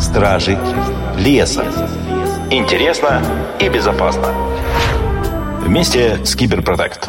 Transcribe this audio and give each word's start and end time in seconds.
Стражи 0.00 0.58
леса. 1.16 1.64
Интересно 2.50 3.22
и 3.60 3.68
безопасно. 3.68 4.34
Вместе 5.60 6.24
с 6.24 6.34
Киберпротект. 6.34 7.08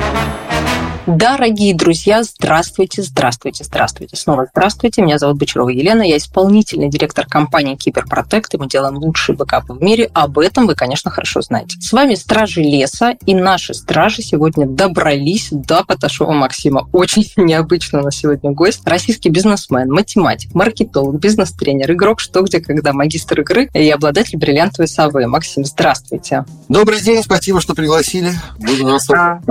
Дорогие 1.08 1.74
друзья, 1.74 2.22
здравствуйте, 2.22 3.02
здравствуйте, 3.02 3.64
здравствуйте. 3.64 4.16
Снова 4.16 4.46
здравствуйте. 4.52 5.02
Меня 5.02 5.18
зовут 5.18 5.40
Бочарова 5.40 5.70
Елена. 5.70 6.04
Я 6.04 6.18
исполнительный 6.18 6.90
директор 6.90 7.26
компании 7.26 7.76
Киберпротект, 7.76 8.54
и 8.54 8.58
мы 8.58 8.68
делаем 8.68 8.98
лучшие 8.98 9.36
бэкапы 9.36 9.74
в 9.74 9.82
мире. 9.82 10.12
Об 10.14 10.38
этом 10.38 10.68
вы, 10.68 10.76
конечно, 10.76 11.10
хорошо 11.10 11.42
знаете. 11.42 11.82
С 11.82 11.92
вами 11.92 12.14
Стражи 12.14 12.62
Леса, 12.62 13.16
и 13.26 13.34
наши 13.34 13.74
стражи 13.74 14.22
сегодня 14.22 14.68
добрались 14.68 15.48
до 15.52 15.84
Поташова 15.84 16.34
Максима. 16.34 16.88
Очень 16.92 17.26
необычно 17.36 18.02
на 18.02 18.12
сегодня 18.12 18.52
гость. 18.52 18.82
Российский 18.86 19.30
бизнесмен, 19.30 19.90
математик, 19.92 20.54
маркетолог, 20.54 21.20
бизнес-тренер, 21.20 21.94
игрок 21.94 22.20
«Что, 22.20 22.44
где, 22.44 22.60
когда», 22.60 22.94
магистр 22.94 23.42
игры 23.42 23.70
и 23.74 23.90
обладатель 23.90 24.38
бриллиантовой 24.38 24.88
совы. 24.88 25.26
Максим, 25.26 25.66
здравствуйте. 25.66 26.46
Добрый 26.70 27.02
день, 27.02 27.24
спасибо, 27.24 27.60
что 27.60 27.74
пригласили. 27.74 28.34
Буду 28.60 28.86
вас 28.86 29.10
а. 29.16 29.42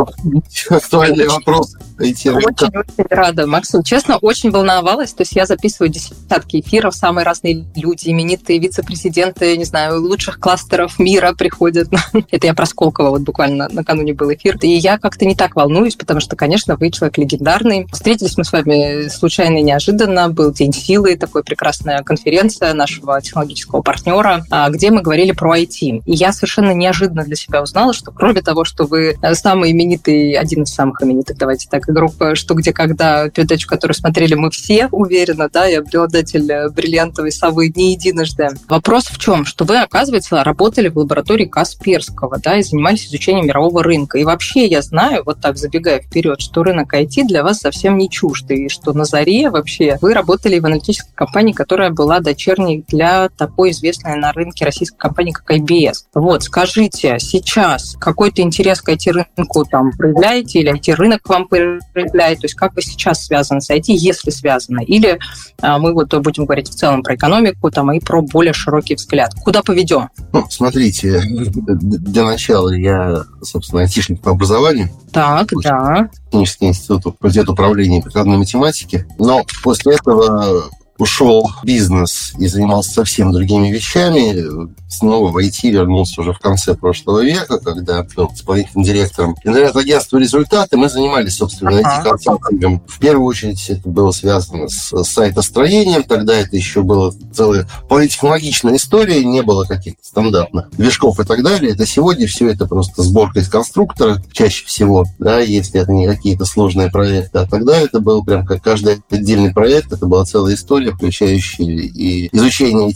Вопрос. 1.45 1.75
Очень, 1.99 2.30
очень 2.30 2.71
рада, 3.11 3.47
Максим. 3.47 3.83
Честно, 3.83 4.17
очень 4.17 4.51
волновалась. 4.51 5.12
То 5.12 5.23
есть 5.23 5.33
я 5.33 5.45
записываю 5.47 5.91
десятки 5.91 6.61
эфиров, 6.61 6.95
самые 6.95 7.25
разные 7.25 7.66
люди, 7.77 8.09
именитые 8.09 8.59
вице-президенты, 8.59 9.57
не 9.57 9.65
знаю, 9.65 10.01
лучших 10.01 10.41
кластеров 10.41 10.99
мира 10.99 11.35
приходят. 11.35 11.89
Это 12.30 12.47
я 12.47 12.55
про 12.55 12.66
Сколково, 12.66 13.11
вот 13.11 13.23
буквально 13.23 13.69
накануне 13.71 14.15
был 14.15 14.33
эфир. 14.33 14.57
И 14.63 14.69
я 14.69 14.99
как-то 14.99 15.27
не 15.27 15.35
так 15.35 15.57
волнуюсь, 15.57 15.97
потому 15.97 16.21
что, 16.21 16.37
конечно, 16.37 16.77
вы 16.77 16.91
человек 16.91 17.19
легендарный. 17.19 17.87
Встретились 17.93 18.37
мы 18.38 18.45
с 18.45 18.52
вами 18.52 19.09
случайно 19.09 19.59
и 19.59 19.63
неожиданно. 19.63 20.29
Был 20.30 20.52
День 20.52 20.73
силы, 20.73 21.16
такая 21.16 21.43
прекрасная 21.43 22.02
конференция 22.02 22.73
нашего 22.73 23.21
технологического 23.21 23.83
партнера, 23.83 24.45
а, 24.51 24.71
где 24.71 24.91
мы 24.91 25.02
говорили 25.02 25.33
про 25.33 25.59
IT. 25.59 26.02
И 26.07 26.13
я 26.13 26.33
совершенно 26.33 26.73
неожиданно 26.73 27.24
для 27.24 27.37
себя 27.37 27.63
узнала, 27.63 27.93
что 27.93 28.11
кроме 28.11 28.43
того, 28.43 28.65
что 28.65 28.85
вы 28.85 29.18
э, 29.21 29.35
самый 29.35 29.73
именитый, 29.73 30.33
один 30.33 30.63
из 30.63 30.73
самых 30.73 31.02
знаменитых, 31.31 31.39
давайте 31.39 31.69
так, 31.69 31.85
группа 31.85 32.35
«Что, 32.35 32.55
где, 32.55 32.73
когда», 32.73 33.29
передачу, 33.29 33.69
которую 33.69 33.95
смотрели 33.95 34.35
мы 34.35 34.51
все, 34.51 34.89
уверенно, 34.91 35.49
да, 35.53 35.69
и 35.69 35.75
обладатель 35.75 36.51
э, 36.51 36.69
бриллиантовой 36.71 37.33
совы 37.33 37.73
не 37.75 37.93
единожды. 37.93 38.49
Вопрос 38.69 39.05
в 39.05 39.19
чем? 39.19 39.45
Что 39.45 39.65
вы, 39.65 39.79
оказывается, 39.79 40.43
работали 40.45 40.89
в 40.89 40.99
лаборатории 40.99 41.47
Касперского, 41.47 42.39
да, 42.39 42.59
и 42.59 42.63
занимались 42.63 43.07
изучением 43.07 43.47
мирового 43.47 43.83
рынка. 43.83 44.19
И 44.19 44.25
вообще 44.25 44.67
я 44.67 44.83
знаю, 44.83 45.23
вот 45.25 45.41
так 45.41 45.57
забегая 45.57 46.01
вперед, 46.01 46.41
что 46.41 46.63
рынок 46.63 46.95
IT 46.95 47.27
для 47.27 47.43
вас 47.43 47.61
совсем 47.61 47.97
не 47.97 48.11
чужд, 48.11 48.51
и 48.51 48.69
что 48.69 48.93
на 48.93 49.05
заре 49.05 49.51
вообще 49.51 49.99
вы 50.01 50.15
работали 50.15 50.59
в 50.59 50.67
аналитической 50.67 51.15
компании, 51.15 51.53
которая 51.53 51.91
была 51.91 52.21
дочерней 52.21 52.85
для 52.89 53.29
такой 53.29 53.71
известной 53.71 54.17
на 54.17 54.33
рынке 54.33 54.65
российской 54.65 54.99
компании, 54.99 55.33
как 55.33 55.51
IBS. 55.51 56.05
Вот, 56.15 56.45
скажите, 56.45 57.19
сейчас 57.19 57.97
какой-то 57.99 58.43
интерес 58.43 58.81
к 58.81 58.89
IT-рынку 58.91 59.65
там 59.65 59.93
проявляете 59.93 60.61
или 60.61 60.73
IT 60.73 60.95
рынок 61.21 61.29
вам 61.29 61.49
проявляет, 61.49 62.40
то 62.40 62.45
есть 62.45 62.54
как 62.54 62.74
вы 62.74 62.82
сейчас 62.82 63.24
связаны 63.24 63.60
с 63.60 63.71
IT, 63.71 63.85
если 63.88 64.31
связаны, 64.31 64.84
или 64.84 65.19
а, 65.60 65.78
мы 65.78 65.93
вот 65.93 66.12
будем 66.21 66.44
говорить 66.44 66.69
в 66.69 66.75
целом 66.75 67.03
про 67.03 67.15
экономику 67.15 67.71
там, 67.71 67.93
и 67.93 68.00
про 68.00 68.22
более 68.22 68.53
широкий 68.53 68.94
взгляд. 68.94 69.32
Куда 69.43 69.62
поведем? 69.62 70.09
Ну, 70.32 70.47
смотрите, 70.50 71.21
для 71.25 72.25
начала 72.25 72.71
я, 72.71 73.25
собственно, 73.43 73.82
айтишник 73.82 74.21
по 74.21 74.32
образованию. 74.32 74.91
Так, 75.12 75.49
да. 75.62 76.09
Технический 76.31 76.66
институт, 76.66 77.03
факультет 77.03 77.49
управления 77.49 78.03
прикладной 78.03 78.38
математики. 78.38 79.06
Но 79.19 79.44
после 79.62 79.94
этого 79.94 80.71
ушел 81.00 81.50
в 81.62 81.65
бизнес 81.65 82.32
и 82.38 82.47
занимался 82.47 82.93
совсем 82.93 83.32
другими 83.32 83.69
вещами, 83.69 84.70
снова 84.88 85.31
в 85.31 85.38
IT 85.38 85.70
вернулся 85.70 86.20
уже 86.20 86.32
в 86.32 86.38
конце 86.38 86.75
прошлого 86.75 87.25
века, 87.25 87.59
когда 87.59 88.06
был 88.15 88.31
исполнительным 88.34 88.84
директором 88.84 89.37
интернет-агентства 89.44 90.19
«Результаты». 90.19 90.77
Мы 90.77 90.89
занимались, 90.89 91.37
собственно, 91.37 91.71
IT-консалтингом. 91.71 92.83
В 92.87 92.99
первую 92.99 93.27
очередь 93.27 93.65
это 93.71 93.89
было 93.89 94.10
связано 94.12 94.69
с 94.69 95.05
сайтостроением. 95.05 96.03
Тогда 96.03 96.37
это 96.37 96.56
еще 96.56 96.83
было 96.83 97.15
целая 97.33 97.66
политехнологичная 97.89 98.77
история, 98.77 99.25
не 99.25 99.43
было 99.43 99.65
каких-то 99.65 100.05
стандартных 100.05 100.71
движков 100.71 101.19
и 101.21 101.25
так 101.25 101.43
далее. 101.43 101.72
Это 101.72 101.87
сегодня 101.87 102.27
все 102.27 102.49
это 102.49 102.66
просто 102.66 103.03
сборка 103.03 103.41
из 103.41 103.49
конструктора, 103.49 104.22
чаще 104.33 104.66
всего, 104.66 105.06
да, 105.19 105.41
если 105.41 105.81
это 105.81 105.93
не 105.93 106.06
какие-то 106.06 106.44
сложные 106.44 106.91
проекты. 106.91 107.39
А 107.39 107.47
тогда 107.47 107.78
это 107.78 108.00
был 108.00 108.25
прям 108.25 108.44
как 108.44 108.62
каждый 108.62 109.00
отдельный 109.10 109.55
проект, 109.55 109.93
это 109.93 110.06
была 110.06 110.25
целая 110.25 110.55
история, 110.55 110.90
включающие 110.93 111.87
и 111.87 112.28
изучение 112.34 112.93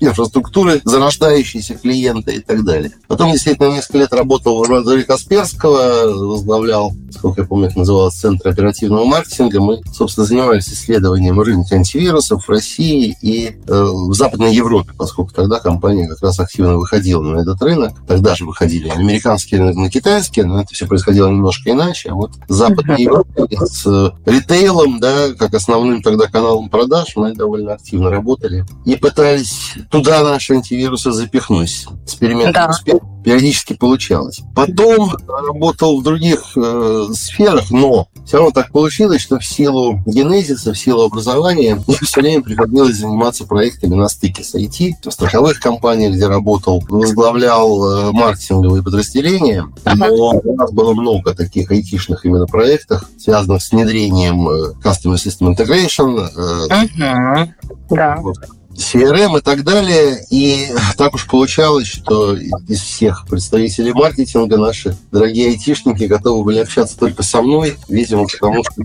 инфраструктуры, 0.00 0.80
зарождающиеся 0.84 1.74
клиенты 1.74 2.36
и 2.36 2.40
так 2.40 2.64
далее. 2.64 2.92
Потом, 3.08 3.32
действительно, 3.32 3.68
несколько 3.68 3.98
лет 3.98 4.12
работал 4.12 4.56
в 4.56 4.60
лаборатории 4.60 5.02
Касперского, 5.02 6.28
возглавлял, 6.28 6.92
сколько 7.10 7.42
я 7.42 7.46
помню, 7.46 7.68
это 7.68 7.78
называлось 7.78 8.14
Центр 8.14 8.48
оперативного 8.48 9.04
маркетинга. 9.04 9.60
Мы, 9.60 9.80
собственно, 9.92 10.26
занимались 10.26 10.68
исследованием 10.68 11.40
рынка 11.40 11.76
антивирусов 11.76 12.44
в 12.44 12.48
России 12.48 13.16
и 13.20 13.56
э, 13.66 13.82
в 13.82 14.14
Западной 14.14 14.54
Европе, 14.54 14.92
поскольку 14.96 15.32
тогда 15.34 15.60
компания 15.60 16.08
как 16.08 16.22
раз 16.22 16.40
активно 16.40 16.76
выходила 16.76 17.22
на 17.22 17.40
этот 17.40 17.60
рынок. 17.62 17.92
Тогда 18.06 18.34
же 18.34 18.44
выходили 18.44 18.88
на 18.88 18.94
американский 18.94 19.56
рынок, 19.56 19.76
на 19.76 19.90
китайский, 19.90 20.42
но 20.42 20.60
это 20.60 20.74
все 20.74 20.86
происходило 20.86 21.28
немножко 21.28 21.70
иначе. 21.70 22.10
А 22.10 22.14
вот 22.14 22.32
в 22.48 22.52
Западной 22.52 23.02
Европе 23.02 23.46
с 23.50 24.12
ритейлом, 24.26 25.00
да, 25.00 25.32
как 25.38 25.54
основным 25.54 26.02
тогда 26.02 26.26
каналом 26.26 26.68
продаж, 26.68 27.16
мы 27.28 27.34
довольно 27.34 27.74
активно 27.74 28.10
работали 28.10 28.64
и 28.84 28.96
пытались 28.96 29.74
туда 29.90 30.22
наши 30.22 30.54
антивирусы 30.54 31.12
запихнуть. 31.12 31.86
Эксперимент 32.04 32.54
да. 32.54 32.68
успех 32.68 33.00
периодически 33.24 33.72
получалось. 33.72 34.40
Потом 34.54 35.16
работал 35.26 35.98
в 35.98 36.04
других 36.04 36.52
э, 36.56 37.06
сферах, 37.14 37.70
но 37.70 38.08
все 38.26 38.36
равно 38.36 38.52
так 38.52 38.70
получилось, 38.70 39.22
что 39.22 39.38
в 39.38 39.44
силу 39.44 40.00
генезиса, 40.06 40.72
в 40.72 40.78
силу 40.78 41.04
образования 41.04 41.74
мне 41.86 41.96
все 42.02 42.20
время 42.20 42.42
приходилось 42.42 42.96
заниматься 42.96 43.46
проектами 43.46 43.94
на 43.94 44.08
стыке 44.08 44.44
с 44.44 44.54
IT. 44.54 44.94
В 45.04 45.10
страховых 45.10 45.58
компаниях, 45.58 46.14
где 46.14 46.26
работал, 46.26 46.82
возглавлял 46.88 48.08
э, 48.08 48.12
маркетинговые 48.12 48.82
подразделения, 48.82 49.66
но 49.84 50.30
у 50.30 50.56
нас 50.56 50.70
было 50.70 50.92
много 50.92 51.34
таких 51.34 51.70
айтишных 51.70 52.24
именно 52.26 52.46
проектов, 52.46 53.08
связанных 53.18 53.62
с 53.62 53.72
внедрением 53.72 54.48
э, 54.48 54.72
Customer 54.82 55.14
System 55.14 55.56
Integration, 55.56 56.28
э, 56.36 57.54
да. 57.90 58.16
Вот. 58.20 58.36
CRM 58.74 59.38
и 59.38 59.40
так 59.40 59.64
далее. 59.64 60.24
И 60.30 60.68
так 60.96 61.14
уж 61.14 61.26
получалось, 61.26 61.86
что 61.86 62.34
из 62.36 62.80
всех 62.80 63.26
представителей 63.28 63.92
маркетинга 63.92 64.56
наши 64.56 64.96
дорогие 65.10 65.48
айтишники 65.48 66.04
готовы 66.04 66.44
были 66.44 66.58
общаться 66.58 66.98
только 66.98 67.22
со 67.22 67.42
мной, 67.42 67.76
видимо, 67.88 68.26
потому 68.26 68.62
что 68.64 68.82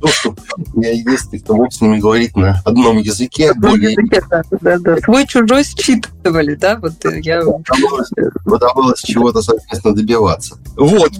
то, 0.00 0.08
что 0.08 0.34
я 0.76 0.92
единственный, 0.92 1.40
кто 1.40 1.56
мог 1.56 1.72
с 1.72 1.80
ними 1.80 1.98
говорить 1.98 2.36
на 2.36 2.60
одном 2.64 2.98
языке. 2.98 3.52
Более... 3.54 3.92
языке 3.92 4.22
да, 4.30 4.42
да, 4.60 4.78
да. 4.78 4.96
Свой 4.98 5.26
чужой 5.26 5.64
считывали, 5.64 6.54
да? 6.54 6.76
Вот 6.76 7.04
э, 7.04 7.20
я... 7.20 7.42
Удавалось 8.44 9.00
чего-то, 9.02 9.42
соответственно, 9.42 9.94
добиваться. 9.94 10.58
Вот, 10.76 11.12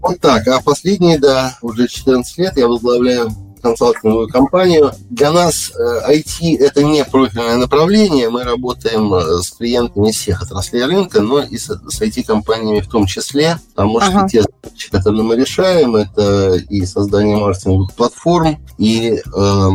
вот 0.00 0.20
так. 0.20 0.46
А 0.48 0.60
последние, 0.60 1.18
да, 1.18 1.56
уже 1.62 1.88
14 1.88 2.38
лет 2.38 2.56
я 2.56 2.68
возглавляю 2.68 3.30
консалтинговую 3.62 4.28
компанию. 4.28 4.92
Для 5.10 5.32
нас 5.32 5.72
IT 6.08 6.40
э,– 6.42 6.56
это 6.60 6.82
не 6.82 7.04
профильное 7.04 7.56
направление. 7.56 8.28
Мы 8.28 8.44
работаем 8.44 9.12
э, 9.14 9.42
с 9.42 9.52
клиентами 9.52 10.10
всех 10.10 10.42
отраслей 10.42 10.84
рынка, 10.84 11.20
но 11.20 11.40
и 11.40 11.56
с, 11.56 11.70
IT-компаниями 11.70 12.80
в 12.80 12.88
том 12.88 13.06
числе. 13.06 13.58
Потому 13.74 14.00
что 14.00 14.18
ага. 14.18 14.28
те 14.28 14.42
задачи, 14.42 14.90
которые 14.90 15.22
мы 15.22 15.36
решаем, 15.36 15.96
это 15.96 16.56
и 16.56 16.84
создание 16.84 17.36
маркетинговых 17.36 17.92
платформ, 17.94 18.58
и 18.78 19.20
э, 19.24 19.70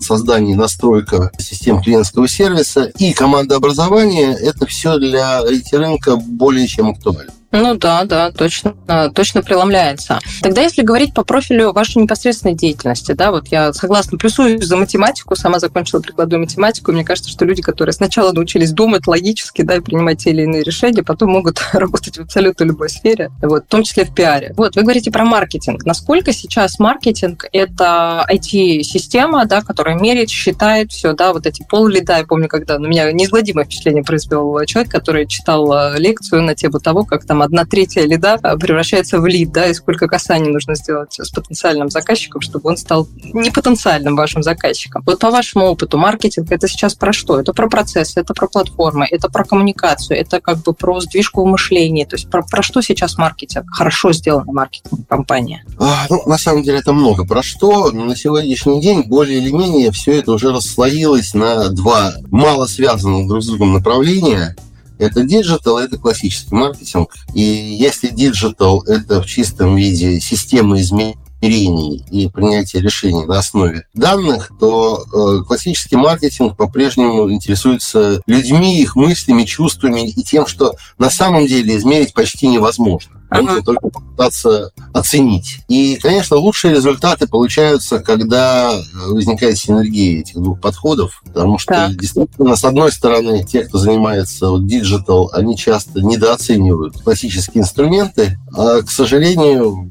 создание 0.00 0.54
и 0.54 0.58
настройка 0.58 1.30
систем 1.38 1.82
клиентского 1.82 2.28
сервиса, 2.28 2.84
и 2.84 3.12
команда 3.12 3.56
образования– 3.56 4.32
это 4.40 4.66
все 4.66 4.98
для 4.98 5.40
IT-рынка 5.42 6.16
более 6.16 6.66
чем 6.66 6.90
актуально. 6.90 7.32
Ну 7.50 7.76
да, 7.76 8.04
да, 8.04 8.30
точно, 8.30 8.74
точно 9.14 9.42
преломляется. 9.42 10.18
Тогда, 10.42 10.60
если 10.60 10.82
говорить 10.82 11.14
по 11.14 11.24
профилю 11.24 11.72
вашей 11.72 12.02
непосредственной 12.02 12.54
деятельности, 12.54 13.12
да, 13.12 13.30
вот 13.30 13.48
я 13.48 13.72
согласна, 13.72 14.18
плюсую 14.18 14.60
за 14.60 14.76
математику, 14.76 15.34
сама 15.34 15.58
закончила 15.58 16.00
прикладную 16.00 16.40
математику, 16.40 16.92
мне 16.92 17.04
кажется, 17.04 17.30
что 17.30 17.46
люди, 17.46 17.62
которые 17.62 17.94
сначала 17.94 18.32
научились 18.32 18.72
думать 18.72 19.06
логически, 19.06 19.62
да, 19.62 19.76
и 19.76 19.80
принимать 19.80 20.24
те 20.24 20.30
или 20.30 20.42
иные 20.42 20.62
решения, 20.62 21.02
потом 21.02 21.30
могут 21.30 21.62
работать 21.72 22.18
в 22.18 22.22
абсолютно 22.22 22.64
любой 22.64 22.90
сфере, 22.90 23.30
вот, 23.40 23.64
в 23.64 23.68
том 23.68 23.82
числе 23.82 24.04
в 24.04 24.14
пиаре. 24.14 24.52
Вот, 24.56 24.76
вы 24.76 24.82
говорите 24.82 25.10
про 25.10 25.24
маркетинг. 25.24 25.86
Насколько 25.86 26.34
сейчас 26.34 26.78
маркетинг– 26.78 27.46
это 27.52 28.26
IT-система, 28.30 29.46
да, 29.46 29.62
которая 29.62 29.98
меряет, 29.98 30.28
считает 30.28 30.92
все, 30.92 31.14
да, 31.14 31.32
вот 31.32 31.46
эти 31.46 31.64
полулида, 31.66 32.18
я 32.18 32.24
помню, 32.24 32.48
когда 32.48 32.78
на 32.78 32.86
меня 32.86 33.10
неизгладимое 33.10 33.64
впечатление 33.64 34.04
произвел 34.04 34.62
человек, 34.66 34.92
который 34.92 35.26
читал 35.26 35.72
э, 35.72 35.98
лекцию 35.98 36.42
на 36.42 36.54
тему 36.54 36.78
того, 36.78 37.04
как 37.04 37.24
там 37.24 37.37
там 37.38 37.42
одна 37.42 37.64
третья 37.64 38.02
лида 38.02 38.38
превращается 38.58 39.20
в 39.20 39.26
лид, 39.26 39.52
да, 39.52 39.68
и 39.68 39.74
сколько 39.74 40.08
касаний 40.08 40.50
нужно 40.50 40.74
сделать 40.74 41.18
с 41.18 41.30
потенциальным 41.30 41.88
заказчиком, 41.88 42.40
чтобы 42.40 42.70
он 42.70 42.76
стал 42.76 43.06
не 43.32 43.50
потенциальным 43.50 44.16
вашим 44.16 44.42
заказчиком. 44.42 45.02
Вот 45.06 45.20
по 45.20 45.30
вашему 45.30 45.66
опыту 45.66 45.98
маркетинг 45.98 46.50
это 46.50 46.66
сейчас 46.66 46.94
про 46.94 47.12
что? 47.12 47.38
Это 47.38 47.52
про 47.52 47.68
процессы, 47.68 48.20
это 48.20 48.34
про 48.34 48.48
платформы, 48.48 49.06
это 49.08 49.28
про 49.28 49.44
коммуникацию, 49.44 50.18
это 50.18 50.40
как 50.40 50.58
бы 50.62 50.72
про 50.72 51.00
сдвижку 51.00 51.44
в 51.44 51.46
мышлении. 51.46 52.04
То 52.04 52.16
есть 52.16 52.28
про, 52.28 52.42
про 52.42 52.62
что 52.62 52.80
сейчас 52.82 53.18
маркетинг? 53.18 53.66
Хорошо 53.70 54.12
сделанная 54.12 54.52
маркетинг 54.52 55.06
компания. 55.08 55.64
А, 55.78 56.06
ну, 56.10 56.22
на 56.26 56.38
самом 56.38 56.62
деле 56.62 56.78
это 56.78 56.92
много 56.92 57.24
про 57.24 57.42
что. 57.42 57.92
На 57.92 58.16
сегодняшний 58.16 58.80
день 58.80 59.02
более 59.02 59.38
или 59.38 59.50
менее 59.50 59.92
все 59.92 60.18
это 60.18 60.32
уже 60.32 60.52
расслоилось 60.52 61.34
на 61.34 61.68
два 61.68 62.14
мало 62.30 62.66
связанных 62.66 63.28
друг 63.28 63.42
с 63.42 63.46
другом 63.46 63.74
направления. 63.74 64.56
Это 64.98 65.22
диджитал, 65.22 65.78
это 65.78 65.96
классический 65.96 66.54
маркетинг. 66.54 67.14
И 67.34 67.40
если 67.40 68.08
диджитал– 68.08 68.82
это 68.86 69.22
в 69.22 69.26
чистом 69.26 69.76
виде 69.76 70.20
система 70.20 70.80
измерений 70.80 72.04
и 72.10 72.28
принятия 72.28 72.80
решений 72.80 73.24
на 73.24 73.38
основе 73.38 73.86
данных, 73.94 74.50
то 74.58 75.04
э, 75.04 75.44
классический 75.44 75.96
маркетинг 75.96 76.56
по-прежнему 76.56 77.30
интересуется 77.30 78.20
людьми, 78.26 78.80
их 78.80 78.96
мыслями, 78.96 79.44
чувствами 79.44 80.08
и 80.08 80.22
тем, 80.24 80.46
что 80.46 80.74
на 80.98 81.10
самом 81.10 81.46
деле 81.46 81.76
измерить 81.76 82.12
почти 82.12 82.48
невозможно. 82.48 83.17
Ага. 83.30 83.62
только 83.62 83.88
попытаться 83.88 84.70
оценить. 84.92 85.58
И, 85.68 85.96
конечно, 85.96 86.36
лучшие 86.36 86.74
результаты 86.74 87.26
получаются, 87.26 87.98
когда 87.98 88.72
возникает 89.08 89.58
синергия 89.58 90.20
этих 90.20 90.36
двух 90.36 90.60
подходов, 90.60 91.22
потому 91.26 91.58
что 91.58 91.74
так. 91.74 91.96
действительно, 91.96 92.56
с 92.56 92.64
одной 92.64 92.90
стороны, 92.90 93.44
те, 93.44 93.64
кто 93.64 93.78
занимается 93.78 94.48
вот, 94.48 94.66
диджитал, 94.66 95.30
они 95.34 95.56
часто 95.56 96.00
недооценивают 96.00 97.02
классические 97.02 97.62
инструменты, 97.62 98.38
а, 98.56 98.82
к 98.82 98.90
сожалению, 98.90 99.88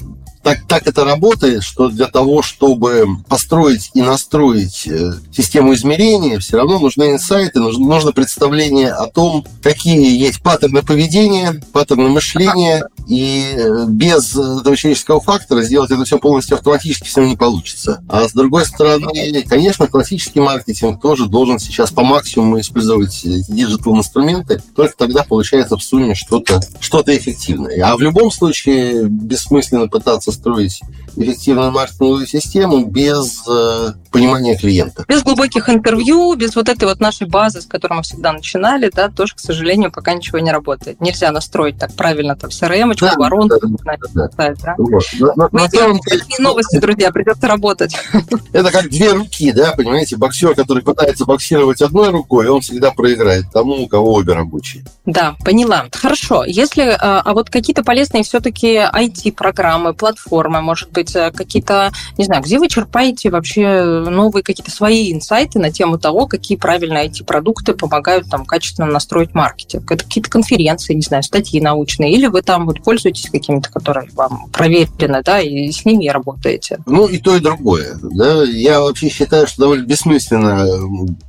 так, 0.47 0.65
так 0.65 0.87
это 0.87 1.03
работает, 1.03 1.61
что 1.61 1.89
для 1.89 2.07
того, 2.07 2.41
чтобы 2.41 3.05
построить 3.27 3.91
и 3.93 4.01
настроить 4.01 4.87
э, 4.87 5.11
систему 5.35 5.73
измерения, 5.73 6.39
все 6.39 6.55
равно 6.55 6.79
нужны 6.79 7.11
инсайты, 7.11 7.59
нужно, 7.59 7.85
нужно 7.85 8.11
представление 8.13 8.93
о 8.93 9.07
том, 9.07 9.45
какие 9.61 10.17
есть 10.17 10.41
паттерны 10.41 10.83
поведения, 10.83 11.61
паттерны 11.73 12.07
мышления, 12.07 12.87
и 13.07 13.55
э, 13.57 13.85
без 13.87 14.35
этого 14.35 14.75
человеческого 14.75 15.19
фактора 15.21 15.63
сделать 15.63 15.91
это 15.91 16.03
все 16.03 16.19
полностью 16.19 16.57
автоматически 16.57 17.07
все 17.07 17.23
не 17.25 17.35
получится. 17.35 18.03
А 18.07 18.27
с 18.27 18.33
другой 18.33 18.65
стороны, 18.65 19.43
конечно, 19.47 19.87
классический 19.87 20.39
маркетинг 20.39 21.01
тоже 21.01 21.27
должен 21.27 21.59
сейчас 21.59 21.91
по 21.91 22.03
максимуму 22.03 22.59
использовать 22.59 23.21
диджитал-инструменты, 23.23 24.61
только 24.75 24.95
тогда 24.97 25.23
получается 25.23 25.77
в 25.77 25.83
сумме 25.83 26.15
что-то 26.15 26.61
что 26.79 27.03
эффективное. 27.07 27.81
А 27.85 27.95
в 27.95 28.01
любом 28.01 28.31
случае 28.31 29.07
бессмысленно 29.07 29.87
пытаться 29.87 30.31
строить 30.31 30.81
эффективную 31.15 31.71
маркетинговую 31.71 32.27
систему 32.27 32.85
без 32.85 33.43
э, 33.47 33.93
понимания 34.11 34.55
клиента. 34.55 35.05
Без 35.07 35.23
глубоких 35.23 35.69
интервью, 35.69 36.35
без 36.35 36.55
вот 36.55 36.69
этой 36.69 36.85
вот 36.85 36.99
нашей 36.99 37.27
базы, 37.27 37.61
с 37.61 37.65
которой 37.65 37.93
мы 37.93 38.03
всегда 38.03 38.33
начинали, 38.33 38.91
да, 38.93 39.09
тоже, 39.09 39.35
к 39.35 39.39
сожалению, 39.39 39.91
пока 39.91 40.13
ничего 40.13 40.39
не 40.39 40.51
работает. 40.51 41.01
Нельзя 41.01 41.31
настроить 41.31 41.77
так 41.79 41.95
правильно 41.95 42.35
там 42.35 42.49
CRM, 42.49 42.93
да, 43.05 43.15
воронку, 43.17 43.59
да, 43.83 43.97
да, 44.13 44.29
да. 44.37 44.53
да. 44.63 44.75
Вот. 44.77 45.03
На, 45.35 45.49
на 45.51 45.69
самом 45.69 45.99
деле... 45.99 46.23
Новости, 46.39 46.77
друзья, 46.77 47.11
придется 47.11 47.47
работать. 47.47 47.95
Это 48.53 48.71
как 48.71 48.89
две 48.89 49.11
руки, 49.11 49.51
да, 49.51 49.73
понимаете, 49.75 50.17
боксер, 50.17 50.55
который 50.55 50.83
пытается 50.83 51.25
боксировать 51.25 51.81
одной 51.81 52.09
рукой, 52.09 52.47
он 52.47 52.61
всегда 52.61 52.91
проиграет 52.91 53.45
тому, 53.51 53.83
у 53.83 53.87
кого 53.87 54.13
обе 54.13 54.33
рабочие. 54.33 54.83
Да, 55.05 55.35
поняла. 55.43 55.85
Хорошо. 55.91 56.43
Если, 56.45 56.81
а, 56.81 57.21
а 57.23 57.33
вот 57.33 57.49
какие-то 57.49 57.83
полезные 57.83 58.23
все-таки 58.23 58.75
IT-программы, 58.75 59.93
платформы, 59.93 60.61
может 60.61 60.91
быть, 60.91 61.15
э, 61.15 61.31
какие-то, 61.31 61.91
не 62.17 62.25
знаю, 62.25 62.43
где 62.43 62.59
вы 62.59 62.67
черпаете 62.67 63.29
вообще 63.29 63.81
новые 63.83 64.43
какие-то 64.43 64.71
свои 64.71 65.11
инсайты 65.11 65.59
на 65.59 65.71
тему 65.71 65.97
того, 65.97 66.27
какие 66.27 66.57
правильные 66.57 67.07
IT-продукты 67.07 67.73
помогают 67.73 68.29
там 68.29 68.45
качественно 68.45 68.87
настроить 68.87 69.33
маркетинг. 69.33 69.91
Это 69.91 70.03
какие-то 70.03 70.29
конференции, 70.29 70.93
не 70.93 71.01
знаю, 71.01 71.23
статьи 71.23 71.61
научные, 71.61 72.13
или 72.13 72.27
вы 72.27 72.41
там 72.41 72.65
вот 72.65 72.79
пользуетесь 72.87 73.29
какими-то, 73.29 73.69
которые 73.69 74.09
вам 74.13 74.49
проверены, 74.49 75.21
да, 75.21 75.41
и 75.41 75.69
с 75.69 75.83
ними 75.83 76.07
работаете? 76.07 76.77
Ну, 76.85 77.05
и 77.05 77.17
то, 77.17 77.35
и 77.35 77.41
другое. 77.41 77.99
Да. 78.01 78.43
Я 78.43 78.79
вообще 78.79 79.09
считаю, 79.09 79.45
что 79.45 79.63
довольно 79.63 79.85
бессмысленно 79.85 80.65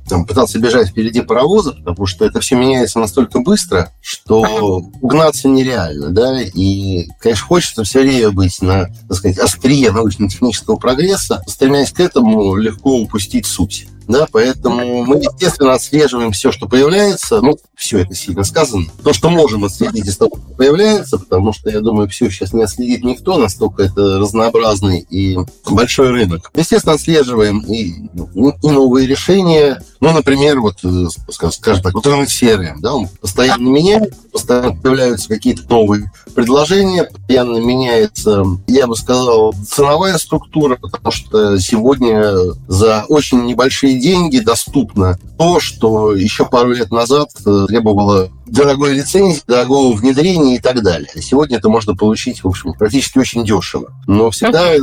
там, 0.07 0.25
пытаться 0.25 0.57
бежать 0.57 0.87
впереди 0.87 1.19
паровоза, 1.19 1.73
потому 1.73 2.07
что 2.07 2.23
это 2.23 2.39
все 2.39 2.55
меняется 2.55 2.99
настолько 2.99 3.41
быстро, 3.41 3.91
что 3.99 4.83
угнаться 5.01 5.49
нереально, 5.49 6.11
да, 6.11 6.41
и, 6.41 7.09
конечно, 7.19 7.45
хочется 7.45 7.83
все 7.83 8.03
время 8.03 8.31
быть 8.31 8.61
на, 8.61 8.85
так 9.09 9.17
сказать, 9.17 9.37
острие 9.37 9.91
научно-технического 9.91 10.77
прогресса, 10.77 11.43
стремясь 11.45 11.91
к 11.91 11.99
этому, 11.99 12.55
легко 12.55 13.01
упустить 13.01 13.45
суть 13.45 13.85
да, 14.09 14.27
поэтому 14.31 15.05
мы, 15.05 15.17
естественно, 15.17 15.73
отслеживаем 15.73 16.31
все, 16.31 16.51
что 16.51 16.67
появляется, 16.67 17.41
ну, 17.41 17.55
все 17.75 17.99
это 17.99 18.15
сильно 18.15 18.43
сказано, 18.43 18.87
то, 19.03 19.13
что 19.13 19.29
можем 19.29 19.65
отследить 19.65 20.07
из 20.07 20.17
того, 20.17 20.31
что 20.35 20.55
появляется, 20.55 21.19
потому 21.19 21.53
что, 21.53 21.69
я 21.69 21.79
думаю, 21.79 22.09
все 22.09 22.27
сейчас 22.31 22.51
не 22.51 22.63
отследит 22.63 23.03
никто, 23.03 23.37
настолько 23.37 23.83
это 23.83 24.17
разнообразный 24.17 25.05
и 25.11 25.37
большой 25.69 26.09
рынок. 26.09 26.51
Естественно, 26.55 26.95
отслеживаем 26.95 27.59
и, 27.59 28.09
ну, 28.33 28.55
и 28.63 28.67
новые 28.67 29.05
решения, 29.05 29.79
ну, 30.01 30.13
например, 30.13 30.61
вот, 30.61 30.77
э, 30.83 31.05
скажем 31.29 31.83
так, 31.83 31.93
вот 31.93 32.05
рынок 32.07 32.29
CRM, 32.29 32.77
да, 32.79 32.93
он 32.93 33.09
постоянно 33.21 33.67
меняется, 33.67 34.21
постоянно 34.31 34.75
появляются 34.75 35.27
какие-то 35.27 35.63
новые 35.69 36.11
предложения, 36.33 37.03
постоянно 37.03 37.57
меняется, 37.57 38.43
я 38.67 38.87
бы 38.87 38.95
сказал, 38.95 39.53
ценовая 39.67 40.17
структура, 40.17 40.77
потому 40.77 41.11
что 41.11 41.59
сегодня 41.59 42.33
за 42.67 43.05
очень 43.09 43.45
небольшие 43.45 43.99
деньги 43.99 44.39
доступно 44.39 45.19
то, 45.37 45.59
что 45.59 46.15
еще 46.15 46.45
пару 46.45 46.71
лет 46.71 46.91
назад 46.91 47.29
э, 47.45 47.65
требовало 47.67 48.29
дорогой 48.51 48.95
лицензии, 48.95 49.41
дорогого 49.47 49.93
внедрения 49.93 50.55
и 50.55 50.59
так 50.59 50.81
далее. 50.81 51.09
Сегодня 51.21 51.57
это 51.57 51.69
можно 51.69 51.95
получить, 51.95 52.43
в 52.43 52.47
общем, 52.47 52.73
практически 52.73 53.17
очень 53.17 53.45
дешево. 53.45 53.91
Но 54.07 54.31
всегда 54.31 54.73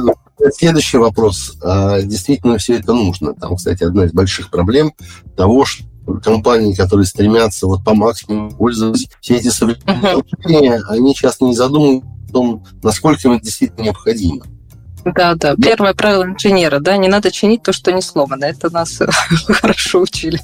следующий 0.57 0.99
вопрос. 0.99 1.57
А 1.63 2.01
действительно 2.03 2.59
все 2.59 2.79
это 2.79 2.93
нужно? 2.93 3.35
Там, 3.35 3.57
кстати, 3.57 3.85
одна 3.85 4.05
из 4.05 4.13
больших 4.13 4.51
проблем 4.51 4.93
того, 5.37 5.65
что 5.65 5.85
компании, 6.23 6.75
которые 6.75 7.07
стремятся 7.07 7.67
вот 7.67 7.85
по 7.85 7.95
максимуму 7.95 8.51
пользоваться 8.51 9.09
все 9.21 9.37
эти 9.37 9.49
современные 9.49 10.79
uh-huh. 10.79 10.83
они 10.89 11.15
часто 11.15 11.45
не 11.45 11.57
задумываются 11.57 12.09
о 12.29 12.33
том, 12.33 12.65
насколько 12.83 13.29
им 13.29 13.35
это 13.35 13.45
действительно 13.45 13.85
необходимо. 13.85 14.45
Да, 15.15 15.35
да. 15.35 15.55
Первое 15.57 15.95
правило 15.95 16.25
инженера, 16.25 16.81
да, 16.81 16.97
не 16.97 17.09
надо 17.09 17.31
чинить 17.31 17.63
то, 17.63 17.73
что 17.73 17.93
не 17.93 18.03
сломано. 18.03 18.45
Это 18.45 18.71
нас 18.71 19.01
хорошо 19.49 20.01
учили. 20.01 20.41